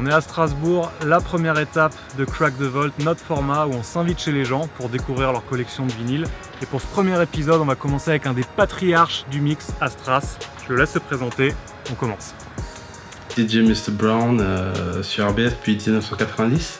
Est 0.07 0.13
à 0.13 0.21
Strasbourg, 0.21 0.91
la 1.05 1.19
première 1.19 1.59
étape 1.59 1.93
de 2.17 2.25
Crack 2.25 2.57
the 2.57 2.63
Vault, 2.63 2.91
notre 2.99 3.19
format 3.19 3.65
où 3.65 3.73
on 3.73 3.83
s'invite 3.83 4.19
chez 4.19 4.31
les 4.31 4.45
gens 4.45 4.67
pour 4.77 4.89
découvrir 4.89 5.31
leur 5.31 5.45
collection 5.45 5.85
de 5.85 5.91
vinyles. 5.91 6.25
Et 6.61 6.65
pour 6.65 6.81
ce 6.81 6.87
premier 6.87 7.21
épisode, 7.21 7.61
on 7.61 7.65
va 7.65 7.75
commencer 7.75 8.11
avec 8.11 8.25
un 8.25 8.33
des 8.33 8.43
patriarches 8.55 9.25
du 9.29 9.41
mix 9.41 9.67
à 9.81 9.89
Stras. 9.89 10.37
Je 10.65 10.73
le 10.73 10.79
laisse 10.79 10.91
se 10.91 10.99
présenter, 10.99 11.53
on 11.91 11.95
commence. 11.95 12.33
DJ 13.37 13.57
Mr. 13.57 13.91
Brown 13.91 14.39
euh, 14.41 15.03
sur 15.03 15.27
RBS 15.29 15.51
depuis 15.51 15.75
1990. 15.75 16.79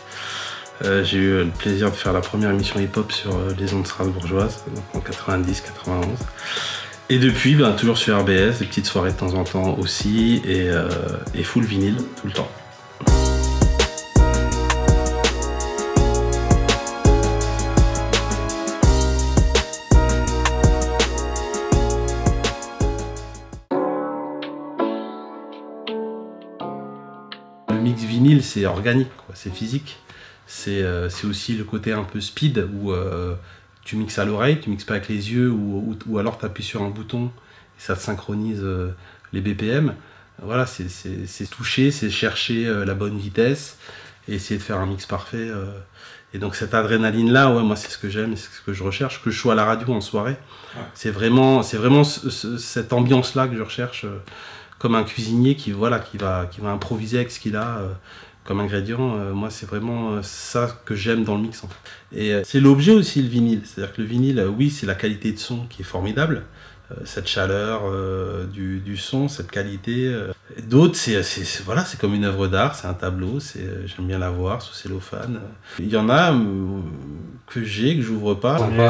Euh, 0.84 1.04
j'ai 1.04 1.18
eu 1.18 1.38
le 1.44 1.50
plaisir 1.50 1.92
de 1.92 1.96
faire 1.96 2.14
la 2.14 2.22
première 2.22 2.52
émission 2.52 2.80
hip-hop 2.80 3.12
sur 3.12 3.36
euh, 3.36 3.54
les 3.58 3.74
ondes 3.74 3.88
strasbourgeoises, 3.88 4.64
donc 4.74 4.84
en 4.94 5.00
90-91. 5.00 6.06
Et 7.10 7.20
depuis, 7.20 7.56
ben, 7.56 7.72
toujours 7.72 7.98
sur 7.98 8.20
RBS, 8.20 8.60
des 8.60 8.66
petites 8.66 8.86
soirées 8.86 9.12
de 9.12 9.18
temps 9.18 9.34
en 9.34 9.44
temps 9.44 9.78
aussi, 9.80 10.42
et, 10.46 10.70
et 11.36 11.44
full 11.44 11.64
vinyle 11.64 11.96
tout 12.20 12.28
le 12.28 12.34
temps. 12.34 12.52
Mix 27.88 28.02
vinyle, 28.04 28.44
c'est 28.44 28.66
organique, 28.66 29.10
c'est 29.34 29.54
physique. 29.54 29.98
C'est 30.46 30.82
euh, 30.84 31.10
c'est 31.10 31.28
aussi 31.28 31.56
le 31.56 31.64
côté 31.64 31.92
un 31.92 32.04
peu 32.04 32.22
speed 32.22 32.68
où 32.74 32.92
euh, 32.92 33.36
tu 33.84 33.96
mixes 33.98 34.18
à 34.20 34.26
l'oreille, 34.26 34.60
tu 34.62 34.70
mixes 34.70 34.86
pas 34.86 34.94
avec 34.96 35.08
les 35.10 35.32
yeux, 35.34 35.50
ou, 35.52 35.92
ou- 35.92 35.98
ou 36.08 36.18
alors 36.20 36.38
tu 36.40 36.46
appuies 36.46 36.64
sur 36.64 36.82
un 36.84 36.90
bouton 36.90 37.26
et 37.78 37.82
ça 37.82 37.96
te 37.96 38.02
synchronise 38.02 38.62
euh, 38.64 38.92
les 39.34 39.42
BPM. 39.42 39.94
Voilà, 40.42 40.66
c'est- 40.68 41.50
toucher, 41.50 41.90
c'est 41.92 42.10
chercher 42.12 42.66
la 42.86 42.94
bonne 42.94 43.18
vitesse 43.18 43.78
et 44.28 44.36
essayer 44.36 44.58
de 44.60 44.64
faire 44.64 44.78
un 44.78 44.86
mix 44.86 45.06
parfait. 45.08 45.50
Et 46.34 46.38
donc 46.38 46.56
cette 46.56 46.74
adrénaline-là, 46.76 47.52
ouais, 47.56 47.64
moi 47.64 47.76
c'est 47.76 47.90
ce 47.90 47.98
que 47.98 48.08
j'aime, 48.10 48.36
c'est 48.38 48.52
ce 48.56 48.62
que 48.62 48.72
je 48.72 48.84
recherche, 48.84 49.24
que 49.24 49.32
je 49.32 49.40
sois 49.40 49.54
à 49.54 49.56
la 49.56 49.66
radio 49.66 49.92
en 49.94 50.02
soirée. 50.02 50.36
C'est 50.94 51.10
vraiment, 51.10 51.64
c'est 51.64 51.78
vraiment 51.78 52.04
ce- 52.04 52.30
ce- 52.30 52.58
cette 52.58 52.94
ambiance-là 52.94 53.48
que 53.48 53.56
je 53.58 53.64
recherche, 53.64 54.06
comme 54.80 54.96
un 54.96 55.04
cuisinier 55.04 55.56
qui, 55.56 55.72
voilà, 55.72 56.00
qui, 56.00 56.18
va, 56.18 56.48
qui 56.50 56.62
va 56.62 56.70
improviser 56.70 57.18
avec 57.18 57.32
ce 57.32 57.40
qu'il 57.40 57.56
a 57.56 57.78
euh, 57.78 57.94
comme 58.44 58.60
ingrédient. 58.60 59.16
Euh, 59.16 59.34
moi, 59.34 59.50
c'est 59.50 59.66
vraiment 59.66 60.14
euh, 60.14 60.22
ça 60.22 60.82
que 60.86 60.96
j'aime 60.96 61.24
dans 61.24 61.36
le 61.36 61.42
mix. 61.42 61.64
Et 62.16 62.42
c'est 62.44 62.60
l'objet 62.60 62.94
aussi, 62.94 63.22
le 63.22 63.30
vinyle. 63.30 63.62
C'est-à-dire 63.66 63.94
que 63.94 64.02
le 64.02 64.08
vinyle, 64.08 64.46
oui, 64.58 64.70
c'est 64.70 64.86
la 64.86 64.96
qualité 64.96 65.32
de 65.32 65.40
son 65.40 65.66
qui 65.68 65.82
est 65.82 65.86
formidable. 65.86 66.44
Cette 67.04 67.28
chaleur 67.28 67.82
du, 68.48 68.80
du 68.80 68.96
son, 68.96 69.28
cette 69.28 69.52
qualité. 69.52 70.10
D'autres, 70.64 70.96
c'est, 70.96 71.22
voilà, 71.66 71.84
c'est 71.84 72.00
comme 72.00 72.14
une 72.14 72.24
œuvre 72.24 72.48
d'art, 72.48 72.76
c'est 72.76 72.88
un 72.88 72.94
tableau, 72.94 73.42
c'est, 73.42 73.86
j'aime 73.86 74.08
bien 74.08 74.18
la 74.18 74.30
voir 74.30 74.62
sous 74.62 74.74
cellophane. 74.74 75.42
Il 75.80 75.90
y 75.90 75.98
en 75.98 76.10
a 76.10 76.34
que 77.48 77.62
j'ai, 77.62 77.98
que 77.98 78.02
j'ouvre 78.02 78.36
pas. 78.36 78.56
Premier. 78.56 78.90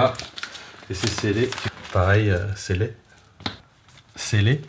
Et 0.92 0.94
c'est 0.94 1.10
scellé. 1.10 1.50
Pareil, 1.92 2.31
scellé. 2.56 2.94
Scellé. 4.16 4.62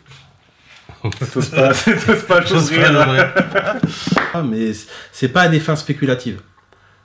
T'oses 1.33 1.49
pas, 1.49 1.73
t'oses 1.73 2.23
pas 2.23 2.41
J'ose 2.45 2.71
pas 2.71 2.91
l'ouvrir. 2.91 3.33
Mais 4.45 4.71
c'est 5.11 5.29
pas 5.29 5.43
à 5.43 5.47
des 5.47 5.59
fins 5.59 5.75
spéculatives. 5.75 6.41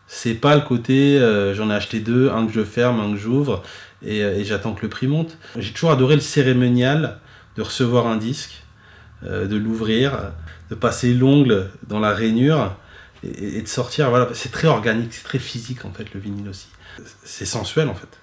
C'est 0.07 0.35
pas 0.35 0.55
le 0.55 0.63
côté 0.63 1.19
euh, 1.19 1.55
j'en 1.55 1.71
ai 1.71 1.75
acheté 1.75 2.01
deux, 2.01 2.31
un 2.31 2.47
que 2.47 2.53
je 2.53 2.63
ferme, 2.63 3.01
un 3.01 3.13
que 3.13 3.19
j'ouvre 3.19 3.63
et, 4.05 4.23
euh, 4.23 4.37
et 4.37 4.45
j'attends 4.45 4.75
que 4.75 4.83
le 4.83 4.89
prix 4.89 5.07
monte. 5.07 5.39
J'ai 5.57 5.73
toujours 5.73 5.93
adoré 5.93 6.15
le 6.15 6.21
cérémonial 6.21 7.21
de 7.57 7.63
recevoir 7.63 8.07
un 8.07 8.17
disque, 8.17 8.65
euh, 9.25 9.47
de 9.47 9.57
l'ouvrir, 9.57 10.33
de 10.71 10.75
passer 10.75 11.15
l'ongle 11.15 11.71
dans 11.89 12.01
la 12.01 12.13
rainure 12.13 12.77
et, 13.23 13.59
et 13.59 13.63
de 13.63 13.69
sortir. 13.69 14.11
Voilà, 14.11 14.29
c'est 14.35 14.53
très 14.53 14.69
organique, 14.69 15.15
c'est 15.15 15.25
très 15.25 15.39
physique 15.39 15.85
en 15.85 15.93
fait 15.93 16.13
le 16.13 16.21
vinyle 16.21 16.49
aussi. 16.49 16.69
C'est 17.25 17.47
sensuel 17.47 17.89
en 17.89 17.95
fait. 17.95 18.19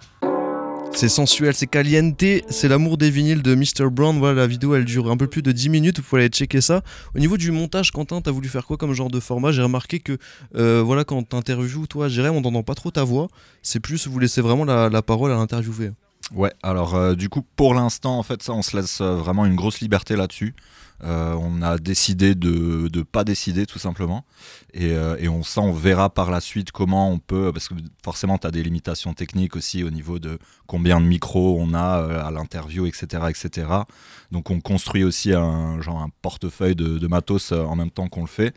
C'est 0.94 1.10
sensuel, 1.10 1.56
c'est 1.56 1.68
caliente, 1.68 2.24
c'est 2.50 2.68
l'amour 2.68 2.98
des 2.98 3.10
vinyles 3.10 3.42
de 3.42 3.56
Mr. 3.56 3.90
Brown. 3.90 4.20
Voilà, 4.20 4.42
la 4.42 4.48
vidéo 4.48 4.76
elle 4.76 4.86
dure 4.86 5.10
un 5.10 5.18
peu 5.18 5.28
plus 5.28 5.42
de 5.42 5.52
10 5.52 5.70
minutes, 5.70 5.98
vous 5.98 6.04
pouvez 6.04 6.24
aller 6.24 6.30
checker 6.30 6.62
ça. 6.62 6.84
Au 7.16 7.20
niveau 7.20 7.38
du 7.38 7.52
montage, 7.52 7.92
Quentin, 7.92 8.22
t'as 8.22 8.32
voulu 8.32 8.50
faire 8.50 8.66
quoi 8.66 8.78
comme 8.78 8.94
genre 8.94 9.10
de 9.10 9.20
format? 9.20 9.52
J'ai 9.52 9.64
remarqué 9.64 10.00
que 10.00 10.18
euh, 10.56 10.84
voilà, 10.86 11.04
quand 11.04 11.24
t'interviews, 11.24 11.88
toi, 11.88 12.08
Jérém, 12.08 12.36
on 12.36 12.42
n'entend 12.42 12.64
pas 12.64 12.76
trop 12.76 12.92
ta 12.92 13.04
voix. 13.04 13.30
C'est 13.64 13.80
plus, 13.80 14.08
vous 14.08 14.20
laissez 14.20 14.42
vraiment 14.42 14.66
la, 14.66 15.02
parole 15.02 15.32
à 15.32 15.36
l'interviewé. 15.36 15.92
Ouais, 16.34 16.54
alors 16.64 16.96
euh, 16.96 17.16
du 17.16 17.30
coup, 17.30 17.42
pour 17.56 17.74
l'instant, 17.74 18.18
en 18.18 18.24
fait, 18.24 18.42
ça, 18.42 18.54
on 18.54 18.62
se 18.62 18.76
laisse 18.78 19.02
euh, 19.02 19.16
vraiment 19.16 19.46
une 19.46 19.56
grosse 19.56 19.82
liberté 19.82 20.16
là-dessus. 20.16 20.56
Euh, 21.04 21.34
on 21.34 21.62
a 21.62 21.78
décidé 21.78 22.36
de 22.36 22.88
ne 22.94 23.02
pas 23.02 23.24
décider, 23.24 23.66
tout 23.66 23.80
simplement. 23.80 24.24
Et, 24.74 24.92
euh, 24.92 25.16
et 25.20 25.28
on, 25.28 25.44
ça, 25.44 25.62
on 25.62 25.72
verra 25.72 26.10
par 26.10 26.30
la 26.30 26.40
suite 26.42 26.72
comment 26.72 27.10
on 27.10 27.20
peut. 27.20 27.52
Parce 27.52 27.68
que 27.68 27.74
forcément, 28.04 28.38
tu 28.38 28.48
as 28.48 28.52
des 28.52 28.64
limitations 28.64 29.14
techniques 29.14 29.56
aussi 29.56 29.84
au 29.84 29.90
niveau 29.90 30.20
de 30.20 30.38
combien 30.68 31.02
de 31.02 31.06
micros 31.06 31.58
on 31.60 31.74
a 31.74 32.02
euh, 32.02 32.24
à 32.24 32.32
l'interview, 32.32 32.86
etc., 32.86 33.24
etc. 33.30 33.68
Donc, 34.32 34.52
on 34.52 34.60
construit 34.62 35.04
aussi 35.04 35.34
un, 35.34 35.82
genre, 35.82 36.02
un 36.02 36.10
portefeuille 36.22 36.76
de, 36.76 37.00
de 37.00 37.08
matos 37.08 37.52
en 37.52 37.76
même 37.76 37.92
temps 37.92 38.08
qu'on 38.08 38.22
le 38.22 38.28
fait. 38.28 38.54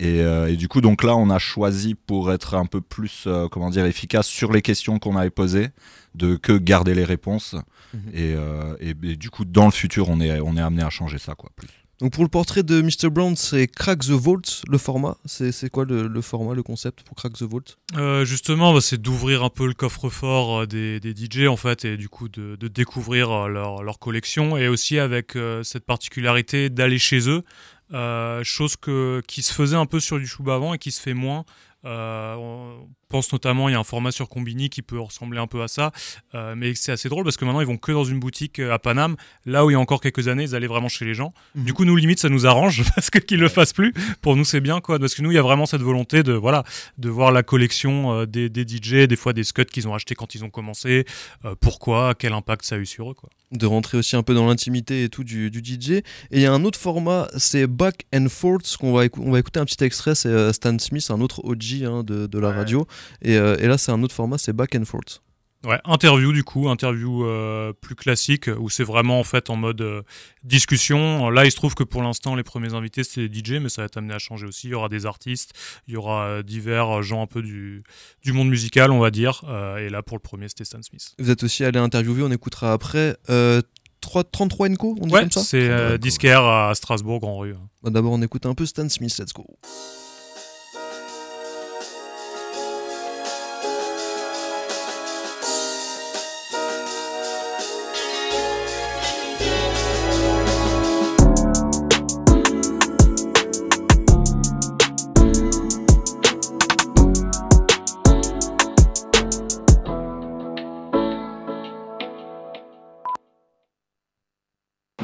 Et, 0.00 0.20
euh, 0.22 0.46
et 0.48 0.56
du 0.56 0.68
coup, 0.68 0.80
donc 0.80 1.02
là, 1.02 1.16
on 1.16 1.28
a 1.30 1.38
choisi 1.38 1.94
pour 1.94 2.32
être 2.32 2.54
un 2.54 2.66
peu 2.66 2.80
plus, 2.80 3.24
euh, 3.26 3.48
comment 3.48 3.68
dire, 3.70 3.84
efficace 3.84 4.26
sur 4.28 4.52
les 4.52 4.62
questions 4.62 4.98
qu'on 4.98 5.16
avait 5.16 5.30
posées, 5.30 5.68
de 6.14 6.36
que 6.36 6.56
garder 6.56 6.94
les 6.94 7.04
réponses. 7.04 7.56
Mhm. 7.94 8.00
Et, 8.14 8.34
euh, 8.36 8.76
et- 8.80 8.94
et 9.02 9.16
du 9.16 9.30
coup, 9.30 9.44
dans 9.44 9.64
le 9.64 9.72
futur, 9.72 10.08
on 10.08 10.20
est, 10.20 10.38
on 10.40 10.56
est 10.56 10.60
amené 10.60 10.82
à 10.82 10.90
changer 10.90 11.18
ça, 11.18 11.34
quoi, 11.34 11.50
plus. 11.56 11.68
Donc 12.00 12.12
pour 12.12 12.22
le 12.22 12.28
portrait 12.28 12.62
de 12.62 12.80
Mr. 12.80 13.10
Brown, 13.10 13.34
c'est 13.34 13.66
Crack 13.66 13.98
the 14.04 14.10
Vault, 14.10 14.62
le 14.68 14.78
format. 14.78 15.16
C'est 15.24 15.50
c'est 15.50 15.68
quoi 15.68 15.84
le, 15.84 16.06
le 16.06 16.22
format, 16.22 16.54
le 16.54 16.62
concept 16.62 17.02
pour 17.02 17.16
Crack 17.16 17.32
the 17.32 17.42
Vault? 17.42 17.76
Euh, 17.96 18.24
justement, 18.24 18.72
bah, 18.72 18.80
c'est 18.80 19.02
d'ouvrir 19.02 19.42
un 19.42 19.50
peu 19.50 19.66
le 19.66 19.74
coffre-fort 19.74 20.68
des, 20.68 21.00
des 21.00 21.12
DJ 21.12 21.48
en 21.48 21.56
fait, 21.56 21.84
et 21.84 21.96
du 21.96 22.08
coup 22.08 22.28
de, 22.28 22.54
de 22.54 22.68
découvrir 22.68 23.48
leur, 23.48 23.82
leur 23.82 23.98
collection, 23.98 24.56
et 24.56 24.68
aussi 24.68 25.00
avec 25.00 25.34
euh, 25.34 25.64
cette 25.64 25.84
particularité 25.86 26.70
d'aller 26.70 27.00
chez 27.00 27.28
eux, 27.28 27.42
chose 27.90 28.76
que, 28.76 29.22
qui 29.26 29.42
se 29.42 29.52
faisait 29.52 29.76
un 29.76 29.86
peu 29.86 30.00
sur 30.00 30.18
du 30.18 30.26
Chouba 30.26 30.54
avant 30.54 30.74
et 30.74 30.78
qui 30.78 30.92
se 30.92 31.00
fait 31.00 31.14
moins. 31.14 31.44
Euh, 31.84 32.76
pense 33.08 33.32
notamment, 33.32 33.68
il 33.68 33.72
y 33.72 33.74
a 33.74 33.78
un 33.78 33.84
format 33.84 34.12
sur 34.12 34.28
Combini 34.28 34.68
qui 34.70 34.82
peut 34.82 34.98
ressembler 35.00 35.38
un 35.38 35.46
peu 35.46 35.62
à 35.62 35.68
ça, 35.68 35.92
euh, 36.34 36.54
mais 36.56 36.74
c'est 36.74 36.92
assez 36.92 37.08
drôle 37.08 37.24
parce 37.24 37.36
que 37.36 37.44
maintenant 37.44 37.60
ils 37.60 37.66
vont 37.66 37.76
que 37.78 37.92
dans 37.92 38.04
une 38.04 38.18
boutique 38.20 38.58
euh, 38.58 38.72
à 38.72 38.78
Paname, 38.78 39.16
là 39.46 39.64
où 39.64 39.70
il 39.70 39.72
y 39.72 39.76
a 39.76 39.80
encore 39.80 40.00
quelques 40.00 40.28
années 40.28 40.44
ils 40.44 40.54
allaient 40.54 40.66
vraiment 40.66 40.88
chez 40.88 41.04
les 41.04 41.14
gens. 41.14 41.32
Mhm. 41.54 41.64
Du 41.64 41.74
coup, 41.74 41.84
nous 41.84 41.96
limite 41.96 42.18
ça 42.20 42.28
nous 42.28 42.46
arrange 42.46 42.82
parce 42.94 43.10
que 43.10 43.18
qu'ils 43.18 43.40
le 43.40 43.48
fassent 43.48 43.72
plus. 43.72 43.92
Pour 44.22 44.36
nous 44.36 44.44
c'est 44.44 44.60
bien 44.60 44.80
quoi, 44.80 44.98
parce 44.98 45.14
que 45.14 45.22
nous 45.22 45.30
il 45.30 45.34
y 45.34 45.38
a 45.38 45.42
vraiment 45.42 45.66
cette 45.66 45.80
volonté 45.82 46.22
de 46.22 46.32
voilà 46.32 46.64
de 46.98 47.08
voir 47.08 47.32
la 47.32 47.42
collection 47.42 48.12
euh, 48.12 48.26
des, 48.26 48.48
des 48.48 48.62
DJ, 48.66 49.06
des 49.08 49.16
fois 49.16 49.32
des 49.32 49.44
scuds 49.44 49.64
qu'ils 49.66 49.88
ont 49.88 49.94
achetés 49.94 50.14
quand 50.14 50.34
ils 50.34 50.44
ont 50.44 50.50
commencé, 50.50 51.04
euh, 51.44 51.54
pourquoi, 51.60 52.14
quel 52.14 52.32
impact 52.32 52.64
ça 52.64 52.74
a 52.74 52.78
eu 52.78 52.86
sur 52.86 53.10
eux 53.10 53.14
quoi. 53.14 53.30
de 53.52 53.66
rentrer 53.66 53.98
aussi 53.98 54.16
un 54.16 54.22
peu 54.22 54.34
dans 54.34 54.46
l'intimité 54.46 55.04
et 55.04 55.08
tout 55.08 55.24
du, 55.24 55.50
du 55.50 55.60
DJ. 55.60 55.90
Et 55.90 56.04
il 56.32 56.40
y 56.40 56.46
a 56.46 56.52
un 56.52 56.64
autre 56.64 56.78
format, 56.78 57.28
c'est 57.36 57.66
Back 57.66 58.06
and 58.14 58.26
Forth, 58.28 58.76
qu'on 58.76 58.92
va, 58.92 59.04
on 59.18 59.30
va 59.30 59.38
écouter 59.38 59.60
un 59.60 59.64
petit 59.64 59.82
extrait, 59.84 60.14
c'est 60.14 60.52
Stan 60.52 60.78
Smith, 60.78 61.06
un 61.10 61.20
autre 61.20 61.40
OG 61.44 61.84
hein, 61.84 62.02
de, 62.04 62.26
de 62.26 62.38
la 62.38 62.48
Ouais. 62.48 62.54
radio. 62.56 62.86
Et, 63.22 63.36
euh, 63.36 63.56
et 63.58 63.66
là, 63.66 63.78
c'est 63.78 63.92
un 63.92 64.02
autre 64.02 64.14
format, 64.14 64.38
c'est 64.38 64.52
Back 64.52 64.74
and 64.74 64.84
Forth. 64.84 65.22
Ouais, 65.66 65.80
interview 65.84 66.32
du 66.32 66.44
coup, 66.44 66.68
interview 66.68 67.24
euh, 67.26 67.72
plus 67.72 67.96
classique 67.96 68.48
où 68.60 68.70
c'est 68.70 68.84
vraiment 68.84 69.18
en 69.18 69.24
fait 69.24 69.50
en 69.50 69.56
mode 69.56 69.80
euh, 69.80 70.02
discussion. 70.44 71.30
Là, 71.30 71.46
il 71.46 71.50
se 71.50 71.56
trouve 71.56 71.74
que 71.74 71.82
pour 71.82 72.00
l'instant, 72.00 72.36
les 72.36 72.44
premiers 72.44 72.74
invités 72.74 73.02
c'était 73.02 73.28
des 73.28 73.40
DJ, 73.40 73.60
mais 73.60 73.68
ça 73.68 73.82
va 73.82 73.86
être 73.86 73.96
amené 73.96 74.14
à 74.14 74.20
changer 74.20 74.46
aussi. 74.46 74.68
Il 74.68 74.70
y 74.70 74.74
aura 74.74 74.88
des 74.88 75.04
artistes, 75.04 75.54
il 75.88 75.94
y 75.94 75.96
aura 75.96 76.26
euh, 76.26 76.42
divers 76.44 77.02
gens 77.02 77.22
un 77.22 77.26
peu 77.26 77.42
du, 77.42 77.82
du 78.22 78.32
monde 78.32 78.48
musical, 78.48 78.92
on 78.92 79.00
va 79.00 79.10
dire. 79.10 79.42
Euh, 79.48 79.78
et 79.78 79.90
là, 79.90 80.00
pour 80.02 80.16
le 80.16 80.22
premier, 80.22 80.48
c'était 80.48 80.64
Stan 80.64 80.80
Smith. 80.80 81.14
Vous 81.18 81.28
êtes 81.28 81.42
aussi 81.42 81.64
allé 81.64 81.80
interviewer, 81.80 82.22
on 82.22 82.30
écoutera 82.30 82.72
après. 82.72 83.16
Euh, 83.28 83.60
3, 84.00 84.22
33 84.24 84.68
Enco, 84.70 84.96
on 85.00 85.06
dit 85.08 85.12
Ouais, 85.12 85.22
comme 85.22 85.30
ça? 85.32 85.40
c'est 85.40 85.68
euh, 85.68 85.98
disquaire 85.98 86.44
à 86.44 86.72
Strasbourg, 86.76 87.18
Grand 87.18 87.36
Rue. 87.36 87.56
Bah, 87.82 87.90
D'abord, 87.90 88.12
on 88.12 88.22
écoute 88.22 88.46
un 88.46 88.54
peu 88.54 88.64
Stan 88.64 88.88
Smith, 88.88 89.18
let's 89.18 89.32
go. 89.32 89.44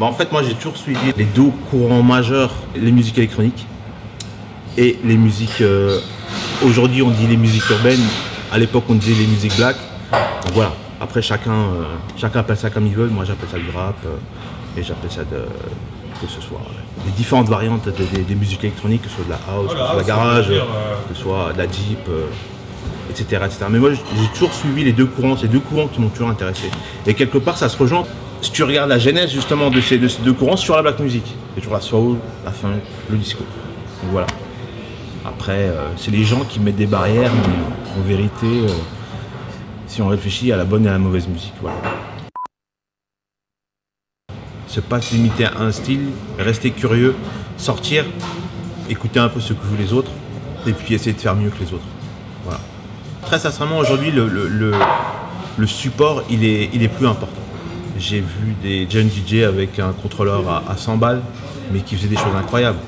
Bah, 0.04 0.10
en 0.10 0.12
fait, 0.12 0.30
moi, 0.32 0.42
j'ai 0.42 0.52
toujours 0.52 0.76
suivi 0.76 0.98
les 1.16 1.24
deux 1.24 1.50
courants 1.70 2.02
majeurs, 2.02 2.52
les 2.76 2.92
musiques 2.92 3.16
électroniques 3.16 3.64
et 4.76 4.98
les 5.02 5.16
musiques. 5.16 5.62
euh, 5.62 5.98
Aujourd'hui, 6.62 7.00
on 7.00 7.08
dit 7.08 7.26
les 7.26 7.38
musiques 7.38 7.66
urbaines. 7.70 8.02
À 8.52 8.58
l'époque, 8.58 8.84
on 8.90 8.96
disait 8.96 9.14
les 9.18 9.26
musiques 9.26 9.56
black. 9.56 9.76
Donc 10.12 10.52
voilà. 10.52 10.72
Après, 11.00 11.22
chacun, 11.22 11.52
euh, 11.54 11.84
chacun 12.18 12.40
appelle 12.40 12.58
ça 12.58 12.68
comme 12.68 12.86
il 12.86 12.94
veut. 12.94 13.06
Moi, 13.08 13.24
j'appelle 13.24 13.48
ça 13.50 13.56
du 13.56 13.70
rap 13.74 13.96
euh, 14.04 14.78
et 14.78 14.82
j'appelle 14.82 15.10
ça 15.10 15.22
de, 15.22 15.38
que 16.20 16.30
ce 16.30 16.42
soit 16.42 16.60
les 17.06 17.12
différentes 17.12 17.48
variantes 17.48 17.88
des, 17.88 18.04
des- 18.04 18.24
des 18.24 18.34
musiques 18.34 18.62
électroniques, 18.62 19.00
que 19.04 19.08
ce 19.08 19.14
soit 19.16 19.24
de 19.24 19.30
la 19.30 19.40
house, 19.48 19.72
que 19.72 19.78
ce 19.78 19.84
soit 19.86 19.92
de 19.94 20.00
la 20.00 20.04
garage, 20.06 20.48
que 21.08 21.14
ce 21.14 21.22
soit 21.22 21.52
de 21.54 21.58
la 21.58 21.64
jeep, 21.64 22.06
etc., 23.08 23.40
etc. 23.46 23.64
Mais 23.70 23.78
moi, 23.78 23.88
j'ai 23.94 24.00
j'ai 24.20 24.28
toujours 24.34 24.52
suivi 24.52 24.84
les 24.84 24.92
deux 24.92 25.06
courants, 25.06 25.38
ces 25.38 25.48
deux 25.48 25.60
courants 25.60 25.86
qui 25.88 25.98
m'ont 25.98 26.08
toujours 26.10 26.28
intéressé. 26.28 26.70
Et 27.06 27.14
quelque 27.14 27.38
part, 27.38 27.56
ça 27.56 27.70
se 27.70 27.78
rejoint. 27.78 28.04
Si 28.44 28.52
tu 28.52 28.62
regardes 28.62 28.90
la 28.90 28.98
genèse 28.98 29.30
justement 29.30 29.70
de 29.70 29.80
ces, 29.80 29.96
de 29.96 30.06
ces 30.06 30.20
deux 30.20 30.34
courants 30.34 30.58
sur 30.58 30.76
la 30.76 30.82
black 30.82 31.00
music, 31.00 31.24
c'est 31.54 31.62
toujours 31.62 31.72
la 31.72 31.80
soul, 31.80 32.18
la 32.44 32.50
funk, 32.50 32.78
le 33.08 33.16
disco. 33.16 33.42
Voilà. 34.10 34.26
Après, 35.24 35.70
euh, 35.70 35.88
c'est 35.96 36.10
les 36.10 36.24
gens 36.24 36.44
qui 36.44 36.60
mettent 36.60 36.76
des 36.76 36.84
barrières, 36.84 37.32
mais 37.32 37.98
en 37.98 38.06
vérité, 38.06 38.46
euh, 38.46 38.68
si 39.86 40.02
on 40.02 40.08
réfléchit 40.08 40.52
à 40.52 40.58
la 40.58 40.64
bonne 40.64 40.84
et 40.84 40.90
à 40.90 40.92
la 40.92 40.98
mauvaise 40.98 41.26
musique, 41.26 41.54
voilà. 41.62 41.76
Se 44.66 44.80
pas 44.80 45.00
se 45.00 45.14
limiter 45.14 45.46
à 45.46 45.60
un 45.60 45.72
style, 45.72 46.10
rester 46.38 46.70
curieux, 46.70 47.16
sortir, 47.56 48.04
écouter 48.90 49.20
un 49.20 49.30
peu 49.30 49.40
ce 49.40 49.54
que 49.54 49.64
jouent 49.66 49.78
les 49.78 49.94
autres, 49.94 50.10
et 50.66 50.74
puis 50.74 50.92
essayer 50.92 51.14
de 51.14 51.20
faire 51.20 51.34
mieux 51.34 51.48
que 51.48 51.60
les 51.60 51.72
autres. 51.72 51.88
Voilà. 52.44 52.60
Très 53.22 53.38
sincèrement, 53.38 53.78
aujourd'hui, 53.78 54.10
le, 54.10 55.66
support, 55.66 56.24
il 56.28 56.44
est 56.44 56.88
plus 56.94 57.06
important. 57.06 57.40
J'ai 57.98 58.20
vu 58.20 58.54
des 58.62 58.86
jeunes 58.90 59.08
DJ 59.08 59.42
avec 59.44 59.78
un 59.78 59.92
contrôleur 59.92 60.48
à, 60.48 60.64
à 60.72 60.76
100 60.76 60.96
balles, 60.96 61.22
mais 61.72 61.80
qui 61.80 61.94
faisaient 61.96 62.08
des 62.08 62.16
choses 62.16 62.34
incroyables. 62.36 62.78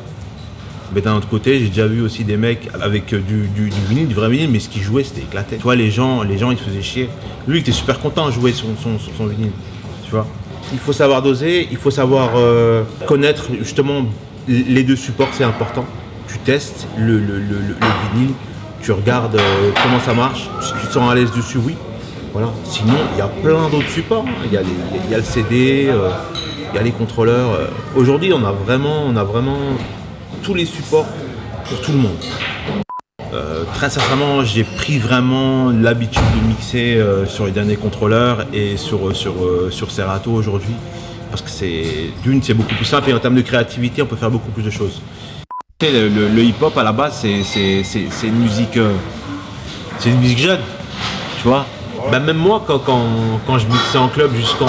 Mais 0.94 1.00
d'un 1.00 1.14
autre 1.16 1.28
côté, 1.28 1.58
j'ai 1.60 1.68
déjà 1.68 1.86
vu 1.86 2.00
aussi 2.00 2.24
des 2.24 2.36
mecs 2.36 2.68
avec 2.80 3.06
du, 3.14 3.48
du, 3.48 3.70
du 3.70 3.80
vinyle, 3.88 4.08
du 4.08 4.14
vrai 4.14 4.28
vinyle, 4.28 4.50
mais 4.50 4.60
ce 4.60 4.68
qu'ils 4.68 4.82
jouaient, 4.82 5.04
c'était 5.04 5.22
éclaté. 5.22 5.56
Tu 5.56 5.62
vois, 5.62 5.74
les 5.76 5.90
gens, 5.90 6.22
les 6.22 6.38
gens, 6.38 6.50
ils 6.50 6.58
se 6.58 6.62
faisaient 6.64 6.82
chier. 6.82 7.08
Lui, 7.48 7.58
il 7.58 7.60
était 7.60 7.72
super 7.72 7.98
content 7.98 8.26
de 8.26 8.32
jouer 8.32 8.52
son, 8.52 8.68
son, 8.82 8.98
son, 8.98 9.26
vinyle. 9.26 9.50
Tu 10.04 10.10
vois. 10.10 10.26
Il 10.72 10.78
faut 10.78 10.92
savoir 10.92 11.22
doser, 11.22 11.68
il 11.70 11.76
faut 11.76 11.90
savoir 11.90 12.30
euh, 12.36 12.82
connaître 13.06 13.46
justement 13.62 14.06
les 14.48 14.82
deux 14.84 14.96
supports, 14.96 15.28
c'est 15.32 15.44
important. 15.44 15.84
Tu 16.28 16.38
testes 16.38 16.86
le, 16.98 17.18
le, 17.18 17.38
le, 17.38 17.38
le- 17.40 17.76
le 17.80 18.12
vinyle, 18.14 18.34
tu 18.82 18.90
regardes 18.92 19.36
euh, 19.36 19.70
comment 19.82 20.00
ça 20.00 20.14
marche, 20.14 20.48
tu 20.80 20.86
te 20.88 20.92
sens 20.92 21.10
à 21.10 21.14
l'aise 21.14 21.30
dessus, 21.32 21.58
oui. 21.58 21.74
Sinon, 22.64 22.94
il 23.14 23.18
y 23.18 23.22
a 23.22 23.28
plein 23.28 23.68
d'autres 23.70 23.88
supports. 23.88 24.24
hein. 24.26 24.46
Il 24.46 24.52
y, 24.52 25.14
a 25.14 25.18
le 25.18 25.22
CD, 25.22 25.86
euh, 25.88 26.10
il 26.72 26.76
y 26.76 26.78
a 26.78 26.82
les 26.82 26.90
contrôleurs. 26.90 27.52
euh. 27.52 27.66
Aujourd'hui, 27.94 28.32
on 28.32 28.44
a 28.44 28.52
vraiment, 28.52 29.04
on 29.06 29.16
a 29.16 29.24
vraiment 29.24 29.56
tous 30.42 30.54
les 30.54 30.66
supports 30.66 31.06
pour 31.68 31.80
tout 31.80 31.92
le 31.92 31.98
monde. 31.98 32.16
Euh, 33.32 33.64
très 33.74 33.90
sincèrement, 33.90 34.44
j'ai 34.44 34.64
pris 34.64 34.98
vraiment 34.98 35.70
l'habitude 35.70 36.22
de 36.40 36.46
mixer 36.48 37.02
sur 37.26 37.46
les 37.46 37.52
derniers 37.52 37.76
contrôleurs 37.76 38.46
et 38.52 38.76
sur, 38.76 39.14
sur, 39.16 39.34
sur 39.70 39.90
Serato 39.90 40.30
aujourd'hui. 40.30 40.74
Parce 41.30 41.42
que 41.42 41.50
c'est 41.50 41.84
d'une, 42.22 42.42
c'est 42.42 42.54
beaucoup 42.54 42.74
plus 42.74 42.84
simple 42.84 43.10
et 43.10 43.12
en 43.12 43.18
termes 43.18 43.34
de 43.34 43.42
créativité, 43.42 44.02
on 44.02 44.06
peut 44.06 44.16
faire 44.16 44.30
beaucoup 44.30 44.50
plus 44.50 44.62
de 44.62 44.70
choses. 44.70 45.00
Le, 45.82 46.42
hip-hop 46.42 46.76
à 46.78 46.82
la 46.82 46.92
base, 46.92 47.14
c'est, 47.20 48.26
une 48.26 48.38
musique, 48.38 48.78
c'est 49.98 50.08
une 50.10 50.20
musique 50.20 50.38
jeune, 50.38 50.60
tu 51.42 51.48
vois. 51.48 51.66
Bah, 52.10 52.18
même 52.20 52.36
moi, 52.36 52.62
quand, 52.66 52.78
quand, 52.78 53.00
quand 53.46 53.58
je 53.58 53.66
mixais 53.66 53.98
en 53.98 54.08
club 54.08 54.34
jusqu'en 54.34 54.66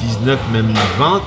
2019, 0.00 0.38
même 0.52 0.72
20, 0.98 1.20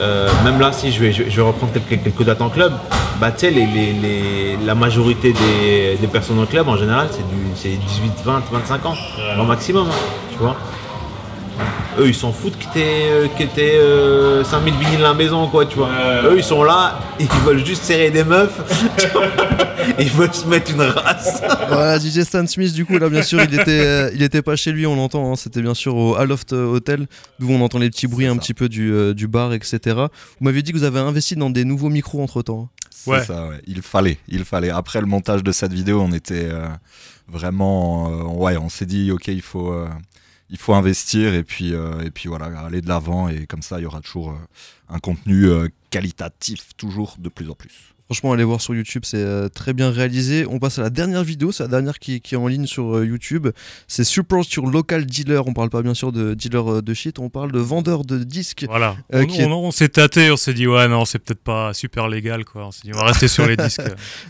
euh, 0.00 0.28
même 0.44 0.60
là, 0.60 0.72
si 0.72 0.92
je 0.92 1.00
vais, 1.00 1.12
je 1.12 1.22
vais 1.24 1.30
je 1.30 1.36
vais 1.36 1.42
reprendre 1.46 1.72
quelques, 1.72 2.02
quelques 2.02 2.22
dates 2.24 2.42
en 2.42 2.48
club, 2.50 2.72
bah, 3.20 3.30
les, 3.42 3.50
les- 3.50 3.66
les- 3.92 4.58
la 4.64 4.74
majorité 4.74 5.32
des, 5.32 5.96
des 6.00 6.06
personnes 6.06 6.38
en 6.38 6.46
club, 6.46 6.68
en 6.68 6.76
général, 6.76 7.08
c'est 7.10 7.26
du 7.28 7.36
c'est 7.54 7.68
18, 7.86 8.12
20, 8.24 8.42
25 8.52 8.86
ans, 8.86 8.94
au 9.40 9.44
maximum, 9.44 9.86
hein, 9.88 9.94
tu 10.32 10.38
vois. 10.38 10.56
Eux, 11.98 12.08
ils 12.08 12.14
s'en 12.14 12.32
foutent 12.32 12.58
que 12.58 12.64
t'aies 12.74 13.08
euh, 13.10 13.26
que 13.28 13.44
t'aies, 13.44 13.76
euh, 13.78 14.44
5000 14.44 14.74
vinyles 14.74 15.00
à 15.00 15.08
la 15.08 15.14
maison, 15.14 15.48
quoi, 15.48 15.64
tu 15.66 15.76
vois. 15.76 15.88
Eux, 16.24 16.34
ils 16.36 16.44
sont 16.44 16.62
là, 16.62 16.98
et 17.18 17.24
ils 17.24 17.40
veulent 17.46 17.64
juste 17.64 17.84
serrer 17.84 18.10
des 18.10 18.22
meufs, 18.24 18.58
tu 18.98 19.06
vois. 19.08 19.26
ils 19.98 20.10
veulent 20.10 20.34
se 20.34 20.46
mettre 20.46 20.70
une 20.72 20.82
race. 20.82 21.40
Voilà, 21.68 21.98
DJ 21.98 22.20
Stan 22.22 22.46
Smith, 22.46 22.72
du 22.74 22.84
coup, 22.84 22.98
là, 22.98 23.08
bien 23.08 23.22
sûr, 23.22 23.40
il 23.42 23.54
était, 23.58 23.80
euh, 23.86 24.10
il 24.14 24.22
était 24.22 24.42
pas 24.42 24.56
chez 24.56 24.72
lui, 24.72 24.86
on 24.86 24.94
l'entend. 24.96 25.32
hein, 25.32 25.36
C'était 25.36 25.62
bien 25.62 25.74
sûr 25.74 25.96
au 25.96 26.16
Aloft 26.16 26.52
Hotel, 26.52 27.06
d'où 27.38 27.50
on 27.50 27.62
entend 27.62 27.78
les 27.78 27.88
petits 27.88 28.06
bruits 28.06 28.26
un 28.26 28.36
petit 28.36 28.52
peu 28.54 28.68
du, 28.68 28.92
euh, 28.92 29.14
du 29.14 29.26
bar, 29.26 29.52
etc. 29.54 29.78
Vous 29.96 30.44
m'aviez 30.44 30.62
dit 30.62 30.72
que 30.72 30.76
vous 30.76 30.84
avez 30.84 31.00
investi 31.00 31.34
dans 31.36 31.48
des 31.50 31.64
nouveaux 31.64 31.88
micros 31.90 32.22
entre 32.22 32.42
temps. 32.42 32.68
C'est 32.90 33.10
Ouais. 33.10 33.24
ça, 33.24 33.46
ouais. 33.48 33.60
Il 33.66 33.80
fallait, 33.82 34.18
il 34.28 34.44
fallait. 34.44 34.70
Après 34.70 35.00
le 35.00 35.06
montage 35.06 35.42
de 35.44 35.52
cette 35.52 35.72
vidéo, 35.72 36.00
on 36.02 36.12
était 36.12 36.48
euh, 36.50 36.66
vraiment, 37.28 38.10
euh, 38.10 38.22
ouais, 38.24 38.56
on 38.56 38.68
s'est 38.68 38.86
dit, 38.86 39.10
ok, 39.12 39.28
il 39.28 39.42
faut, 39.42 39.70
euh, 39.72 39.86
il 40.50 40.58
faut 40.58 40.74
investir 40.74 41.34
et 41.34 41.42
puis, 41.42 41.74
euh, 41.74 42.00
et 42.02 42.10
puis 42.10 42.28
voilà, 42.28 42.46
aller 42.60 42.80
de 42.80 42.88
l'avant 42.88 43.28
et 43.28 43.46
comme 43.46 43.62
ça, 43.62 43.78
il 43.78 43.82
y 43.82 43.86
aura 43.86 44.00
toujours 44.00 44.30
euh, 44.30 44.38
un 44.88 44.98
contenu 44.98 45.46
euh, 45.46 45.68
qualitatif, 45.90 46.76
toujours 46.76 47.16
de 47.18 47.28
plus 47.28 47.50
en 47.50 47.54
plus. 47.54 47.95
Franchement, 48.06 48.32
allez 48.32 48.44
voir 48.44 48.60
sur 48.60 48.72
YouTube, 48.72 49.02
c'est 49.04 49.16
euh, 49.18 49.48
très 49.48 49.72
bien 49.72 49.90
réalisé. 49.90 50.46
On 50.48 50.60
passe 50.60 50.78
à 50.78 50.82
la 50.82 50.90
dernière 50.90 51.24
vidéo, 51.24 51.50
c'est 51.50 51.64
la 51.64 51.68
dernière 51.68 51.98
qui, 51.98 52.20
qui 52.20 52.34
est 52.34 52.38
en 52.38 52.46
ligne 52.46 52.66
sur 52.66 52.98
euh, 52.98 53.04
YouTube. 53.04 53.48
C'est 53.88 54.04
Support 54.04 54.44
sur 54.44 54.66
Local 54.66 55.04
Dealer. 55.06 55.44
On 55.48 55.52
parle 55.52 55.70
pas 55.70 55.82
bien 55.82 55.94
sûr 55.94 56.12
de 56.12 56.34
dealer 56.34 56.70
euh, 56.74 56.82
de 56.82 56.94
shit, 56.94 57.18
on 57.18 57.30
parle 57.30 57.50
de 57.50 57.58
vendeur 57.58 58.04
de 58.04 58.18
disques. 58.22 58.64
Voilà. 58.68 58.96
Euh, 59.12 59.26
on 59.48 59.72
s'est 59.72 59.88
tâté, 59.88 60.30
on 60.30 60.36
s'est 60.36 60.54
dit, 60.54 60.68
ouais, 60.68 60.86
non, 60.86 61.04
c'est 61.04 61.18
peut-être 61.18 61.42
pas 61.42 61.74
super 61.74 62.06
légal, 62.06 62.44
quoi. 62.44 62.68
On 62.68 62.70
s'est 62.70 62.82
dit, 62.84 62.92
on 62.94 62.98
va 62.98 63.04
rester 63.06 63.26
sur 63.26 63.44
les 63.44 63.56
disques. 63.56 63.82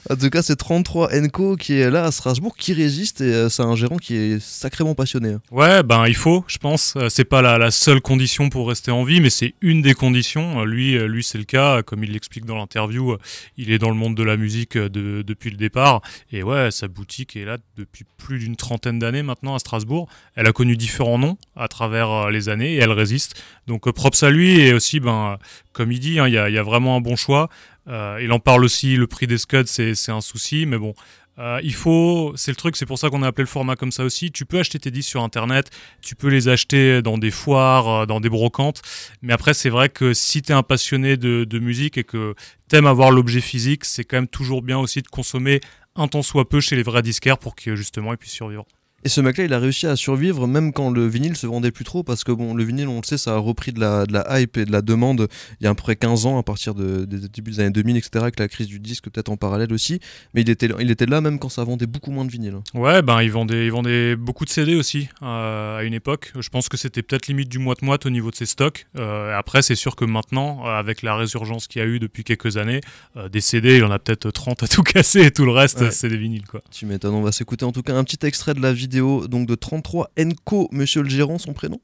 En 0.09 0.17
tout 0.17 0.31
cas, 0.31 0.43
c'est 0.43 0.57
33 0.57 1.11
Enco 1.15 1.57
qui 1.57 1.75
est 1.75 1.91
là 1.91 2.05
à 2.05 2.13
Strasbourg, 2.13 2.57
qui 2.57 2.73
résiste 2.73 3.21
et 3.21 3.49
c'est 3.51 3.63
un 3.63 3.77
gérant 3.77 3.99
qui 3.99 4.17
est 4.17 4.41
sacrément 4.43 4.95
passionné. 4.95 5.35
hein. 5.35 5.41
Ouais, 5.51 5.83
ben 5.83 6.07
il 6.07 6.17
faut, 6.17 6.45
je 6.49 6.57
pense. 6.57 6.97
C'est 7.11 7.25
pas 7.27 7.43
la, 7.43 7.59
la 7.59 7.71
seule 7.71 8.01
condition 8.01 8.49
pour 8.49 8.69
rester 8.69 8.91
en 8.91 9.05
vie, 9.05 9.21
mais 9.21 9.29
c'est 9.31 9.53
une 9.61 9.83
des 9.83 9.93
conditions. 9.93 10.65
Lui, 10.65 10.99
lui 11.07 11.23
c'est 11.23 11.37
le 11.37 11.45
cas. 11.45 11.83
Comme 11.83 12.03
il 12.05 12.13
l'explique 12.13 12.47
dans 12.47 12.57
l'interview, 12.57 13.13
euh, 13.13 13.19
il 13.67 13.73
est 13.73 13.79
dans 13.79 13.91
le 13.91 13.97
monde 13.97 14.15
de 14.15 14.23
la 14.23 14.37
musique 14.37 14.77
euh, 14.77 14.89
de- 14.89 15.23
depuis 15.23 15.51
le 15.51 15.57
départ. 15.57 16.01
Et 16.33 16.43
ouais, 16.43 16.71
sa 16.71 16.89
boutique 16.89 17.37
est 17.37 17.45
là 17.45 17.59
depuis 17.77 18.05
plus 18.17 18.39
d'une 18.39 18.57
trentaine 18.57 18.99
d'années 18.99 19.23
maintenant 19.23 19.55
à 19.55 19.59
Strasbourg. 19.59 20.09
Elle 20.35 20.47
a 20.47 20.53
connu 20.53 20.77
différents 20.77 21.19
noms 21.19 21.37
à 21.57 21.69
travers 21.69 22.11
euh, 22.11 22.31
les 22.31 22.49
années 22.49 22.75
et 22.75 22.79
elle 22.79 22.93
résiste. 22.93 23.43
Donc 23.67 23.89
euh, 23.89 23.93
props 23.93 24.23
à 24.23 24.31
lui 24.31 24.61
et 24.61 24.73
aussi, 24.73 25.01
ben, 25.01 25.39
comme 25.73 25.91
il 25.91 26.01
dit, 26.01 26.19
hein, 26.19 26.29
il 26.29 26.35
y, 26.35 26.39
a, 26.39 26.63
vraiment 26.63 26.97
un 26.97 27.01
bon 27.01 27.17
choix. 27.17 27.49
Il 27.89 28.33
en 28.33 28.41
parle 28.41 28.65
aussi, 28.65 28.97
le 28.97 29.07
prix 29.07 29.29
des 29.29 29.39
scuds, 29.39 29.67
c'est 29.67 30.11
un 30.11 30.21
souci, 30.21 30.67
mais 30.67 30.77
bon, 30.77 30.95
euh, 31.39 31.61
il 31.63 31.75
faut, 31.75 32.33
c'est 32.37 32.51
le 32.51 32.57
truc, 32.57 32.77
c'est 32.77 32.87
pour 32.87 32.99
ça 32.99 33.11
qu'on 33.11 33.23
a 33.23 33.27
appelé 33.27 33.43
le 33.43 33.49
format 33.49 33.77
comme 33.77 33.93
ça 33.93 34.05
aussi. 34.05 34.33
Tu 34.33 34.47
peux 34.47 34.59
acheter 34.59 34.79
tes 34.79 34.91
disques 34.91 35.11
sur 35.11 35.23
internet, 35.23 35.71
tu 36.01 36.15
peux 36.15 36.29
les 36.29 36.49
acheter 36.49 37.03
dans 37.03 37.19
des 37.19 37.31
foires, 37.31 37.89
euh, 37.89 38.07
dans 38.07 38.21
des 38.21 38.31
brocantes, 38.31 38.83
mais 39.23 39.33
après 39.33 39.55
c'est 39.55 39.71
vrai 39.71 39.89
que 39.89 40.15
si 40.15 40.43
t'es 40.43 40.53
un 40.53 40.63
passionné 40.63 41.17
de, 41.17 41.45
de 41.45 41.59
musique 41.59 41.99
et 41.99 42.05
que 42.05 42.35
t'aimes 42.69 42.87
avoir 42.87 43.11
l'objet 43.11 43.41
physique, 43.41 43.85
c'est 43.85 44.05
quand 44.05 44.17
même 44.17 44.29
toujours 44.29 44.63
bien 44.63 44.79
aussi 44.79 45.03
de 45.03 45.09
consommer 45.09 45.61
un 45.95 46.09
temps 46.09 46.23
soit 46.23 46.49
peu 46.49 46.61
chez 46.61 46.77
les 46.77 46.83
vrais 46.83 47.03
disquaires 47.03 47.39
pour 47.39 47.55
que 47.55 47.77
justement 47.77 48.13
ils 48.13 48.19
puissent 48.19 48.33
survivre. 48.33 48.67
Et 49.07 49.09
ce 49.09 49.21
mec-là, 49.21 49.45
il 49.45 49.53
a 49.53 49.61
réussi 49.61 49.87
à 49.87 49.95
survivre 49.95 50.49
même 50.49 50.73
quand 50.73 50.91
le 50.91 51.07
vinyle 51.07 51.37
se 51.37 51.47
vendait 51.47 51.71
plus 51.71 51.85
trop, 51.85 52.03
parce 52.03 52.25
que 52.25 52.33
bon, 52.33 52.55
le 52.55 52.65
vinyle, 52.65 52.89
on 52.89 52.97
le 52.97 53.05
sait, 53.07 53.19
ça 53.19 53.35
a 53.35 53.39
repris 53.39 53.73
de 53.73 53.79
la, 53.79 54.05
de 54.05 54.13
la 54.13 54.41
hype 54.41 54.57
et 54.57 54.65
de 54.65 54.73
la 54.73 54.83
demande 54.83 55.29
il 55.61 55.65
y 55.65 55.67
a 55.69 55.71
à 55.71 55.75
peu 55.77 55.83
près 55.83 55.95
15 55.95 56.27
ans, 56.27 56.39
à 56.39 56.43
partir 56.43 56.75
de- 56.75 57.05
des 57.05 57.29
débuts 57.29 57.53
des 57.53 57.61
années 57.61 57.71
2000, 57.71 57.97
etc., 57.97 58.11
avec 58.23 58.41
la 58.41 58.49
crise 58.49 58.67
du 58.67 58.81
disque 58.81 59.05
peut-être 59.09 59.29
en 59.29 59.37
parallèle 59.37 59.73
aussi. 59.73 60.01
Mais 60.35 60.41
il 60.41 60.51
était, 60.51 60.69
il 60.81 60.91
était 60.91 61.07
là 61.07 61.21
même 61.21 61.39
quand 61.39 61.49
ça 61.51 61.63
vendait 61.63 61.87
beaucoup 61.87 62.11
moins 62.11 62.25
de 62.25 62.33
vinyle. 62.33 62.57
Ouais, 62.75 63.01
ben 63.01 63.23
ils 63.23 63.31
vendaient, 63.31 63.67
ils 63.67 63.71
vendaient 63.71 64.17
beaucoup 64.17 64.45
de 64.45 64.51
CD 64.51 64.75
aussi 64.75 65.09
euh, 65.23 65.79
à 65.79 65.85
une 65.85 65.95
époque. 65.95 66.33
Je 66.37 66.49
pense 66.49 66.69
que 66.69 66.77
c'était 66.77 67.03
peut-être 67.05 67.29
limite 67.29 67.49
du 67.49 67.61
moite-moite 67.61 68.07
au 68.07 68.11
niveau 68.11 68.33
de 68.33 68.37
ses 68.37 68.47
stocks. 68.47 68.87
Euh, 68.99 69.39
après, 69.39 69.63
c'est 69.63 69.77
sûr 69.77 69.95
que 69.95 70.05
maintenant, 70.05 70.63
euh, 70.67 70.71
avec 70.81 71.03
la 71.03 71.15
résurgence 71.15 71.69
qu'il 71.69 71.81
y 71.81 71.85
a 71.85 71.87
eu 71.87 72.01
depuis 72.01 72.25
quelques 72.25 72.57
années, 72.57 72.81
euh, 73.17 73.29
des 73.29 73.41
CD, 73.41 73.75
il 73.77 73.81
y 73.81 73.85
en 73.85 73.91
a 73.93 74.01
peut-être 74.01 74.33
30 74.33 74.65
à 74.65 74.67
tout 74.67 74.83
casser 74.83 75.21
et 75.27 75.31
tout 75.31 75.45
le 75.45 75.53
reste, 75.53 75.81
Ouais. 75.81 75.93
c'est 75.93 76.09
des 76.09 76.17
vinyles 76.17 76.47
quoi. 76.47 76.61
Tu 76.73 76.87
m'étonnes, 76.87 77.15
on 77.15 77.23
va 77.23 77.31
s'écouter 77.31 77.65
en 77.65 77.71
tout 77.71 77.83
cas 77.83 77.95
un 77.95 78.03
petit 78.03 78.27
extrait 78.27 78.55
de 78.55 78.61
la 78.63 78.73
vidéo 78.73 78.96
donc 79.01 79.47
de 79.47 79.55
33 79.55 80.11
Enco, 80.19 80.69
monsieur 80.73 81.03
le 81.03 81.09
gérant, 81.09 81.39
son 81.39 81.53
prénom? 81.53 81.81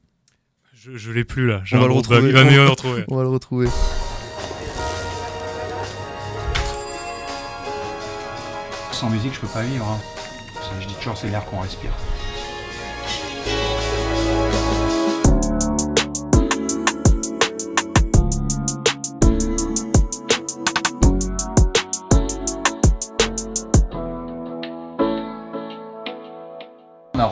Je, 0.73 0.97
je 0.97 1.11
l'ai 1.11 1.23
plus 1.23 1.47
là. 1.47 1.61
On 1.71 1.79
va 1.79 1.87
le 1.87 1.93
retrouver. 1.93 2.19
bug. 2.21 2.29
Il 2.29 2.33
va 2.33 2.43
mieux 2.43 2.63
le 2.63 2.69
retrouver. 2.69 3.03
On 3.07 3.15
va 3.15 3.23
le 3.23 3.29
retrouver. 3.29 3.67
Sans 8.91 9.09
musique, 9.09 9.33
je 9.33 9.39
peux 9.39 9.47
pas 9.47 9.63
vivre. 9.63 9.85
hein. 9.87 9.99
Je 10.81 10.87
dis 10.87 10.93
toujours, 10.95 11.17
c'est 11.17 11.27
l'air 11.29 11.45
qu'on 11.45 11.59
respire. 11.59 11.91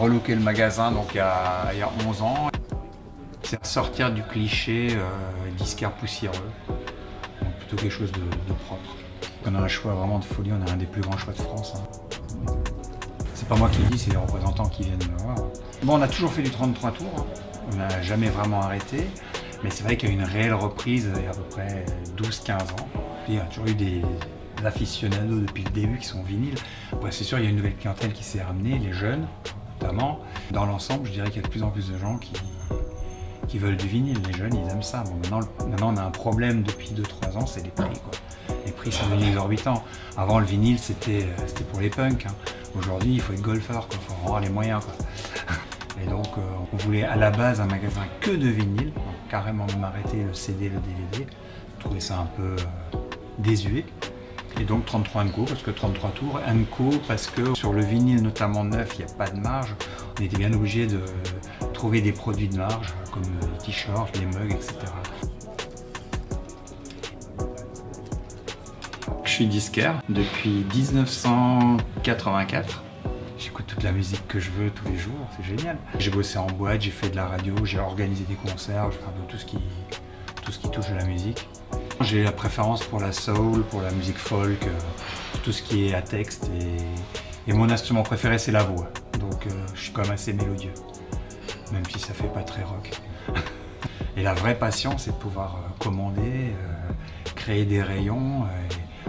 Relooké 0.02 0.34
le 0.34 0.42
magasin 0.42 0.92
donc 0.92 1.14
il 1.14 1.18
y 1.18 1.20
a, 1.20 1.70
il 1.74 1.80
y 1.80 1.82
a 1.84 1.90
11 2.08 2.22
ans. 2.24 2.50
C'est 3.44 3.64
sortir 3.66 4.12
du 4.12 4.24
cliché 4.24 4.90
euh, 4.94 5.52
disquaire 5.58 5.92
poussiéreux, 5.92 6.52
donc 7.42 7.54
plutôt 7.58 7.76
quelque 7.76 7.92
chose 7.92 8.12
de, 8.12 8.54
propre. 8.66 8.96
On 9.46 9.56
a 9.56 9.60
un 9.60 9.68
choix 9.68 9.94
vraiment 9.94 10.20
de 10.20 10.24
folie, 10.24 10.52
on 10.54 10.68
a 10.68 10.72
un 10.72 10.78
des 10.78 10.86
plus 10.86 11.02
grands 11.02 11.18
choix 11.18 11.34
de 11.34 11.40
France. 11.40 11.74
hein. 11.76 12.54
C'est 13.34 13.48
pas 13.48 13.56
moi 13.56 13.70
qui 13.70 13.82
le 13.82 13.90
dis, 13.90 13.98
c'est 13.98 14.12
les 14.12 14.18
représentants 14.18 14.70
qui 14.70 14.84
viennent 14.84 15.00
me 15.12 15.24
voir. 15.24 15.36
Bon, 15.84 15.98
on 15.98 16.02
a 16.02 16.08
toujours 16.08 16.32
fait 16.32 16.44
du 16.44 16.50
33 16.50 16.92
tours, 16.92 17.06
hein. 17.18 17.26
on 17.74 17.76
n'a 17.76 18.02
jamais 18.02 18.30
vraiment 18.30 18.62
arrêté, 18.62 19.08
mais 19.64 19.70
c'est 19.70 19.84
vrai 19.84 19.98
qu'il 19.98 20.10
y 20.10 20.12
a 20.12 20.16
eu 20.16 20.18
une 20.18 20.26
réelle 20.26 20.54
reprise 20.54 21.12
il 21.16 21.24
y 21.24 21.28
a 21.28 21.32
à 21.32 21.34
peu 21.34 21.44
près 21.44 21.86
12-15 22.18 22.54
ans. 22.54 22.88
Il 23.28 23.36
y 23.36 23.40
a 23.40 23.42
toujours 23.42 23.68
eu 23.68 23.76
des 23.76 24.02
aficionados 24.64 25.42
depuis 25.42 25.64
le 25.64 25.72
début 25.72 25.98
qui 25.98 26.08
sont 26.08 26.24
vinyles. 26.24 26.58
C'est 27.10 27.24
sûr, 27.24 27.38
il 27.40 27.44
y 27.44 27.48
a 27.48 27.50
une 27.50 27.58
nouvelle 27.58 27.76
clientèle 27.76 28.14
qui 28.14 28.24
s'est 28.24 28.42
ramenée, 28.42 28.80
les 28.80 28.94
jeunes 28.94 29.28
Dans 30.52 30.66
l'ensemble, 30.66 31.08
je 31.08 31.12
dirais 31.12 31.28
qu'il 31.30 31.38
y 31.38 31.40
a 31.40 31.48
de 31.48 31.52
plus 31.52 31.64
en 31.64 31.70
plus 31.70 31.90
de 31.90 31.98
gens 31.98 32.18
qui, 32.18 33.58
veulent 33.58 33.78
du 33.78 33.88
vinyle. 33.88 34.18
Les 34.28 34.34
jeunes, 34.34 34.56
ils 34.56 34.72
aiment 34.72 34.84
ça. 34.84 35.04
Maintenant, 35.22 35.40
maintenant, 35.68 35.94
on 35.94 35.98
a 35.98 36.04
un 36.04 36.12
problème 36.12 36.64
depuis 36.64 36.92
2-3 36.92 37.38
ans, 37.38 37.46
c'est 37.46 37.64
les 37.64 37.70
prix. 37.70 37.90
Les 38.66 38.72
prix 38.72 38.92
sont 38.92 39.06
devenus 39.08 39.28
exorbitants. 39.30 39.84
Avant, 40.18 40.40
le 40.40 40.46
vinyle, 40.46 40.80
c'était 40.80 41.24
euh, 41.24 41.64
pour 41.72 41.82
les 41.82 41.90
punks. 41.90 42.26
hein. 42.26 42.34
Aujourd'hui, 42.78 43.16
il 43.16 43.22
faut 43.22 43.34
être 43.34 43.42
golfeur, 43.42 43.88
il 43.92 43.98
faut 43.98 44.14
avoir 44.26 44.40
les 44.40 44.50
moyens. 44.50 44.82
Et 46.02 46.08
donc, 46.08 46.28
euh, 46.38 46.42
on 46.74 46.78
voulait 46.78 47.04
à 47.04 47.16
la 47.16 47.32
base 47.32 47.60
un 47.60 47.66
magasin 47.66 48.02
que 48.22 48.32
de 48.32 48.48
vinyle, 48.48 48.92
carrément 49.30 49.66
même 49.68 49.84
arrêter 49.84 50.24
le 50.24 50.34
CD, 50.34 50.70
le 50.70 50.80
DVD. 50.80 51.28
Je 51.78 51.84
trouvais 51.84 52.00
ça 52.00 52.20
un 52.20 52.26
peu 52.38 52.44
euh, 52.44 52.98
désuet. 53.40 53.86
Et 54.60 54.64
donc 54.64 54.86
33 54.86 55.26
Co 55.26 55.44
parce 55.44 55.64
que 55.64 55.72
33 55.72 56.12
tours, 56.12 56.40
Co 56.76 56.90
parce 57.08 57.28
que 57.28 57.56
sur 57.56 57.74
le 57.74 57.84
vinyle 57.84 58.22
notamment 58.22 58.64
neuf, 58.64 58.96
il 58.98 59.06
n'y 59.06 59.12
a 59.12 59.16
pas 59.16 59.30
de 59.30 59.40
marge. 59.40 59.76
On 60.20 60.24
était 60.24 60.38
bien 60.38 60.54
obligé 60.54 60.88
de 60.88 61.00
trouver 61.74 62.02
des 62.02 62.12
produits 62.12 62.48
de 62.48 62.58
marge 62.58 62.94
comme 63.12 63.24
les 63.24 63.66
t-shirts, 63.66 64.18
les 64.20 64.26
mugs, 64.26 64.52
etc. 64.52 64.76
Je 69.24 69.32
suis 69.32 69.48
disquaire 69.48 70.02
depuis 70.10 70.66
1984. 70.76 72.84
J'écoute 73.40 73.66
toute 73.66 73.82
la 73.82 73.92
musique 73.92 74.28
que 74.28 74.40
je 74.40 74.52
veux 74.52 74.70
tous 74.70 74.88
les 74.90 74.98
jours, 74.98 75.28
c'est 75.36 75.44
génial. 75.44 75.78
J'ai 75.98 76.12
bossé 76.12 76.38
en 76.38 76.46
boîte, 76.48 76.82
j'ai 76.82 76.92
fait 76.92 77.10
de 77.10 77.16
la 77.16 77.26
radio, 77.26 77.56
j'ai 77.64 77.80
organisé 77.80 78.24
des 78.26 78.36
concerts, 78.36 78.92
je 78.92 78.98
fais 78.98 79.06
un 79.06 79.12
peu 79.12 79.24
tout 79.28 79.38
ce 79.38 79.46
qui, 79.46 79.58
tout 80.44 80.52
ce 80.52 80.60
qui 80.60 80.70
touche 80.70 80.90
à 80.90 80.96
la 80.96 81.06
musique. 81.06 81.48
J'ai 82.04 82.24
la 82.24 82.32
préférence 82.32 82.84
pour 82.84 83.00
la 83.00 83.12
soul, 83.12 83.64
pour 83.64 83.82
la 83.82 83.92
musique 83.92 84.18
folk, 84.18 84.64
euh, 84.66 84.72
tout 85.44 85.52
ce 85.52 85.62
qui 85.62 85.88
est 85.88 85.94
à 85.94 86.02
texte 86.02 86.50
et, 87.48 87.54
mon 87.54 87.70
instrument 87.70 88.02
préféré 88.02 88.40
c'est 88.40 88.52
la 88.52 88.64
voix. 88.64 88.90
Donc 89.20 89.46
euh, 89.46 89.50
je 89.76 89.82
suis 89.82 89.92
quand 89.92 90.02
même 90.04 90.12
assez 90.12 90.34
mélodieux, 90.34 90.74
même 91.72 91.84
si 91.92 92.00
ça 92.00 92.14
fait 92.14 92.32
pas 92.34 92.44
très 92.44 92.64
rock. 92.64 92.92
et 94.18 94.24
la 94.24 94.34
vraie 94.34 94.58
passion 94.58 94.98
c'est 94.98 95.12
de 95.12 95.16
pouvoir 95.18 95.58
euh, 95.58 95.70
commander, 95.80 96.56
créer 97.36 97.66
des 97.66 97.84
rayons 97.84 98.46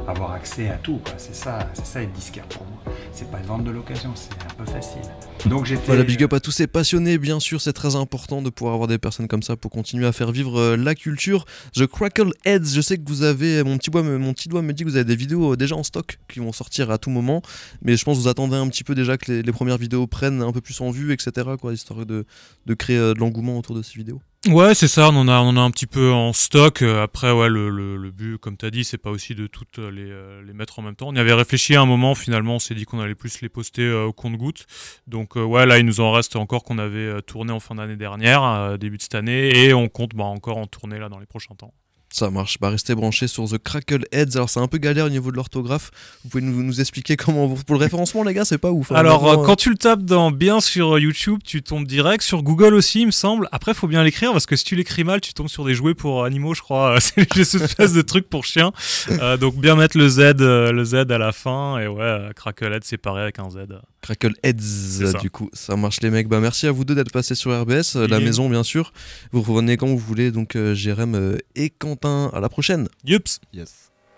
avoir 0.07 0.33
accès 0.33 0.69
à 0.69 0.75
tout. 0.77 1.01
C'est 1.17 1.35
ça, 1.35 1.71
c'est 1.75 1.87
ça 1.87 2.03
être 2.03 2.13
disquaire 2.13 2.47
pour 2.49 2.65
moi. 2.67 2.83
C'est 3.13 3.31
pas 3.31 3.39
de 3.41 3.47
vendre 3.47 3.65
de 3.65 3.71
l'occasion, 3.71 4.13
c'est 4.15 4.33
un 4.33 4.55
peu 4.65 4.71
facile. 4.71 5.01
Donc 5.47 5.67
j'étais. 5.67 5.83
Voilà, 5.87 6.03
big 6.05 6.23
up 6.23 6.33
à 6.33 6.41
tous 6.41 6.51
ces 6.51 6.67
passionnés, 6.67 7.19
bien 7.19 7.41
sûr, 7.41 7.61
c'est 7.61 7.73
très 7.73 7.95
important 7.97 8.43
de 8.43 8.51
pouvoir 8.51 8.75
avoir 8.75 8.89
des 8.89 8.99
personnes 8.99 9.29
comme 9.29 9.43
ça 9.43 9.57
pour 9.57 9.71
continuer 9.71 10.07
à 10.07 10.13
faire 10.13 10.33
vivre 10.33 10.59
euh, 10.59 10.77
la 10.77 10.95
culture. 10.95 11.45
The 11.75 11.87
Crackle 11.87 12.33
Heads, 12.45 12.67
je 12.75 12.81
sais 12.81 12.97
que 12.99 13.03
vous 13.07 13.23
avez, 13.23 13.63
mon 13.65 13.77
petit, 13.79 13.91
doigt, 13.91 14.03
me- 14.03 14.19
mon 14.19 14.33
petit 14.33 14.49
doigt 14.49 14.63
me 14.63 14.73
dit 14.73 14.85
que 14.85 14.89
vous 14.89 14.97
avez 14.97 15.05
des 15.05 15.17
vidéos 15.17 15.53
euh, 15.53 15.57
déjà 15.57 15.77
en 15.77 15.83
stock 15.83 16.19
qui 16.29 16.39
vont 16.41 16.53
sortir 16.53 16.91
à 16.91 16.99
tout 16.99 17.11
moment, 17.11 17.43
mais 17.83 17.97
je 17.97 18.05
pense 18.05 18.17
que 18.19 18.23
vous 18.23 18.29
attendez 18.29 18.57
un 18.57 18.69
petit 18.69 18.85
peu 18.85 18.95
déjà 18.95 19.17
que 19.19 19.31
les, 19.31 19.43
les 19.43 19.53
premières 19.53 19.79
vidéos 19.79 20.07
prennent 20.07 20.43
un 20.43 20.53
peu 20.53 20.61
plus 20.61 20.81
en 20.81 20.91
vue, 20.91 21.13
etc., 21.13 21.33
quoi, 21.61 21.73
histoire 21.73 22.07
de, 22.07 22.25
de 22.67 22.75
créer 22.75 22.97
euh, 22.99 23.15
de 23.15 23.19
l'engouement 23.21 23.59
autour 23.59 23.75
de 23.77 23.83
ces 23.83 23.95
vidéos. 23.95 24.21
Ouais, 24.49 24.75
c'est 24.75 24.89
ça, 24.89 25.09
on 25.11 25.15
en, 25.15 25.29
a, 25.29 25.39
on 25.39 25.51
en 25.51 25.57
a 25.57 25.61
un 25.61 25.71
petit 25.71 25.87
peu 25.87 26.11
en 26.11 26.33
stock. 26.33 26.83
Euh, 26.83 27.01
Après, 27.05 27.31
ouais, 27.31 27.49
le, 27.49 27.71
le, 27.71 27.97
le 27.97 28.11
but, 28.11 28.39
comme 28.39 28.57
tu 28.57 28.67
as 28.67 28.73
dit, 28.73 28.83
c'est 28.83 28.99
pas 28.99 29.11
aussi 29.11 29.37
de 29.37 29.47
toutes 29.47 29.79
les, 29.79 30.11
euh, 30.11 30.43
les 30.45 30.53
mettre 30.53 30.81
en 30.81 30.83
même 30.83 30.97
temps. 30.97 31.09
On 31.11 31.15
y 31.15 31.21
avait 31.21 31.33
réfléchi 31.33 31.77
à 31.77 31.81
un 31.81 31.87
moment, 31.87 32.17
finalement, 32.17 32.57
on 32.57 32.59
s'est 32.59 32.75
dit 32.75 32.85
qu'on 32.85 32.99
allait 32.99 33.15
plus 33.15 33.41
les 33.41 33.49
poster 33.49 33.83
euh, 33.83 34.07
au 34.07 34.13
compte-goutte. 34.13 34.67
Donc, 35.07 35.37
euh, 35.37 35.45
ouais, 35.45 35.65
là, 35.65 35.79
il 35.79 35.87
nous 35.87 36.01
en 36.01 36.11
reste 36.11 36.35
encore 36.35 36.65
qu'on 36.65 36.79
avait 36.79 36.99
euh, 36.99 37.21
tourné 37.21 37.53
en 37.53 37.61
fin 37.61 37.77
d'année 37.77 37.95
dernière, 37.95 38.43
euh, 38.43 38.77
début 38.79 38.97
de 38.97 39.03
cette 39.03 39.15
année, 39.15 39.57
et 39.57 39.75
on 39.75 39.89
compte 39.89 40.17
bah, 40.17 40.25
encore 40.25 40.57
en 40.57 40.67
tourner 40.67 40.99
là 40.99 41.09
dans 41.09 41.21
les 41.21 41.27
prochains 41.27 41.55
temps. 41.55 41.73
Ça 42.13 42.31
marche, 42.31 42.59
bah 42.61 42.69
restez 42.69 42.95
branchés 42.95 43.27
sur 43.27 43.49
The 43.49 43.57
Crackle 43.59 44.05
Heads. 44.13 44.37
Alors 44.37 44.51
c'est 44.51 44.61
un 44.61 44.67
peu 44.69 44.77
galère 44.79 45.07
au 45.07 45.09
niveau 45.09 45.31
de 45.31 45.37
l'orthographe. 45.37 45.91
Vous 46.23 46.29
pouvez 46.31 46.43
nous, 46.43 46.63
nous 46.63 46.81
expliquer 46.81 47.17
comment 47.17 47.49
pour 47.49 47.75
le 47.75 47.81
référencement 47.81 48.23
les 48.23 48.35
gars, 48.35 48.45
c'est 48.45 48.59
pas 48.59 48.71
ouf. 48.71 48.93
hein. 48.93 48.97
Alors, 48.97 49.23
Vraiment, 49.25 49.43
euh, 49.43 49.47
quand 49.47 49.57
tu 49.57 49.71
le 49.71 49.77
tapes 49.77 50.03
dans 50.03 50.31
bien 50.31 50.61
sur 50.61 50.97
euh, 50.97 51.01
YouTube, 51.01 51.41
tu 51.43 51.63
tombes 51.63 51.87
direct. 51.87 52.23
Sur 52.23 52.43
Google 52.43 52.75
aussi, 52.75 53.01
il 53.01 53.07
me 53.07 53.11
semble. 53.13 53.49
Après, 53.51 53.73
faut 53.73 53.89
bien 53.89 54.05
l'écrire 54.05 54.33
parce 54.33 54.45
que 54.45 54.57
si 54.57 54.65
tu 54.65 54.77
l'écris 54.77 55.05
mal, 55.05 55.23
tu 55.23 55.33
tombes 55.33 55.49
sur 55.49 55.65
des 55.65 55.75
jouets 55.75 55.95
pour 55.95 56.25
animaux, 56.25 56.53
je 56.55 56.61
crois. 56.61 56.99
C'est 57.01 57.35
une 57.35 57.41
espèce 57.63 57.95
de 57.95 58.03
truc 58.03 58.29
pour 58.29 58.45
chiens. 58.45 58.73
Euh, 59.09 59.39
donc, 59.39 59.57
bien 59.57 59.75
mettre 59.75 59.97
le 59.97 60.07
Z, 60.09 60.19
le 60.39 60.85
Z 60.85 60.95
à 61.11 61.19
la 61.19 61.33
fin. 61.33 61.79
Et 61.79 61.87
ouais, 61.87 62.03
euh, 62.03 62.33
Cracklehead 62.35 62.85
séparé 62.85 63.23
avec 63.23 63.39
un 63.39 63.49
Z. 63.49 63.57
Crackle 64.03 64.35
Heads, 64.43 65.19
du 65.21 65.31
coup, 65.31 65.49
ça 65.53 65.77
marche 65.77 66.01
les 66.03 66.11
mecs. 66.11 66.29
Bah 66.29 66.41
merci 66.41 66.67
à 66.67 66.73
vous 66.73 66.85
deux 66.85 66.97
d'être 66.97 67.13
passés 67.13 67.37
sur 67.37 67.53
RBS, 67.59 67.95
la 67.95 68.19
maison 68.19 68.51
bien 68.51 68.65
sûr. 68.65 68.93
Vous 69.31 69.43
revenez 69.43 69.77
quand 69.77 69.87
vous 69.87 69.97
voulez, 69.97 70.33
donc 70.33 70.59
Jérém 70.75 71.39
et 71.55 71.71
Quentin. 71.71 72.02
À 72.05 72.41
la 72.41 72.49
prochaine. 72.49 72.89
Yups. 73.05 73.41
Yes. 73.53 73.82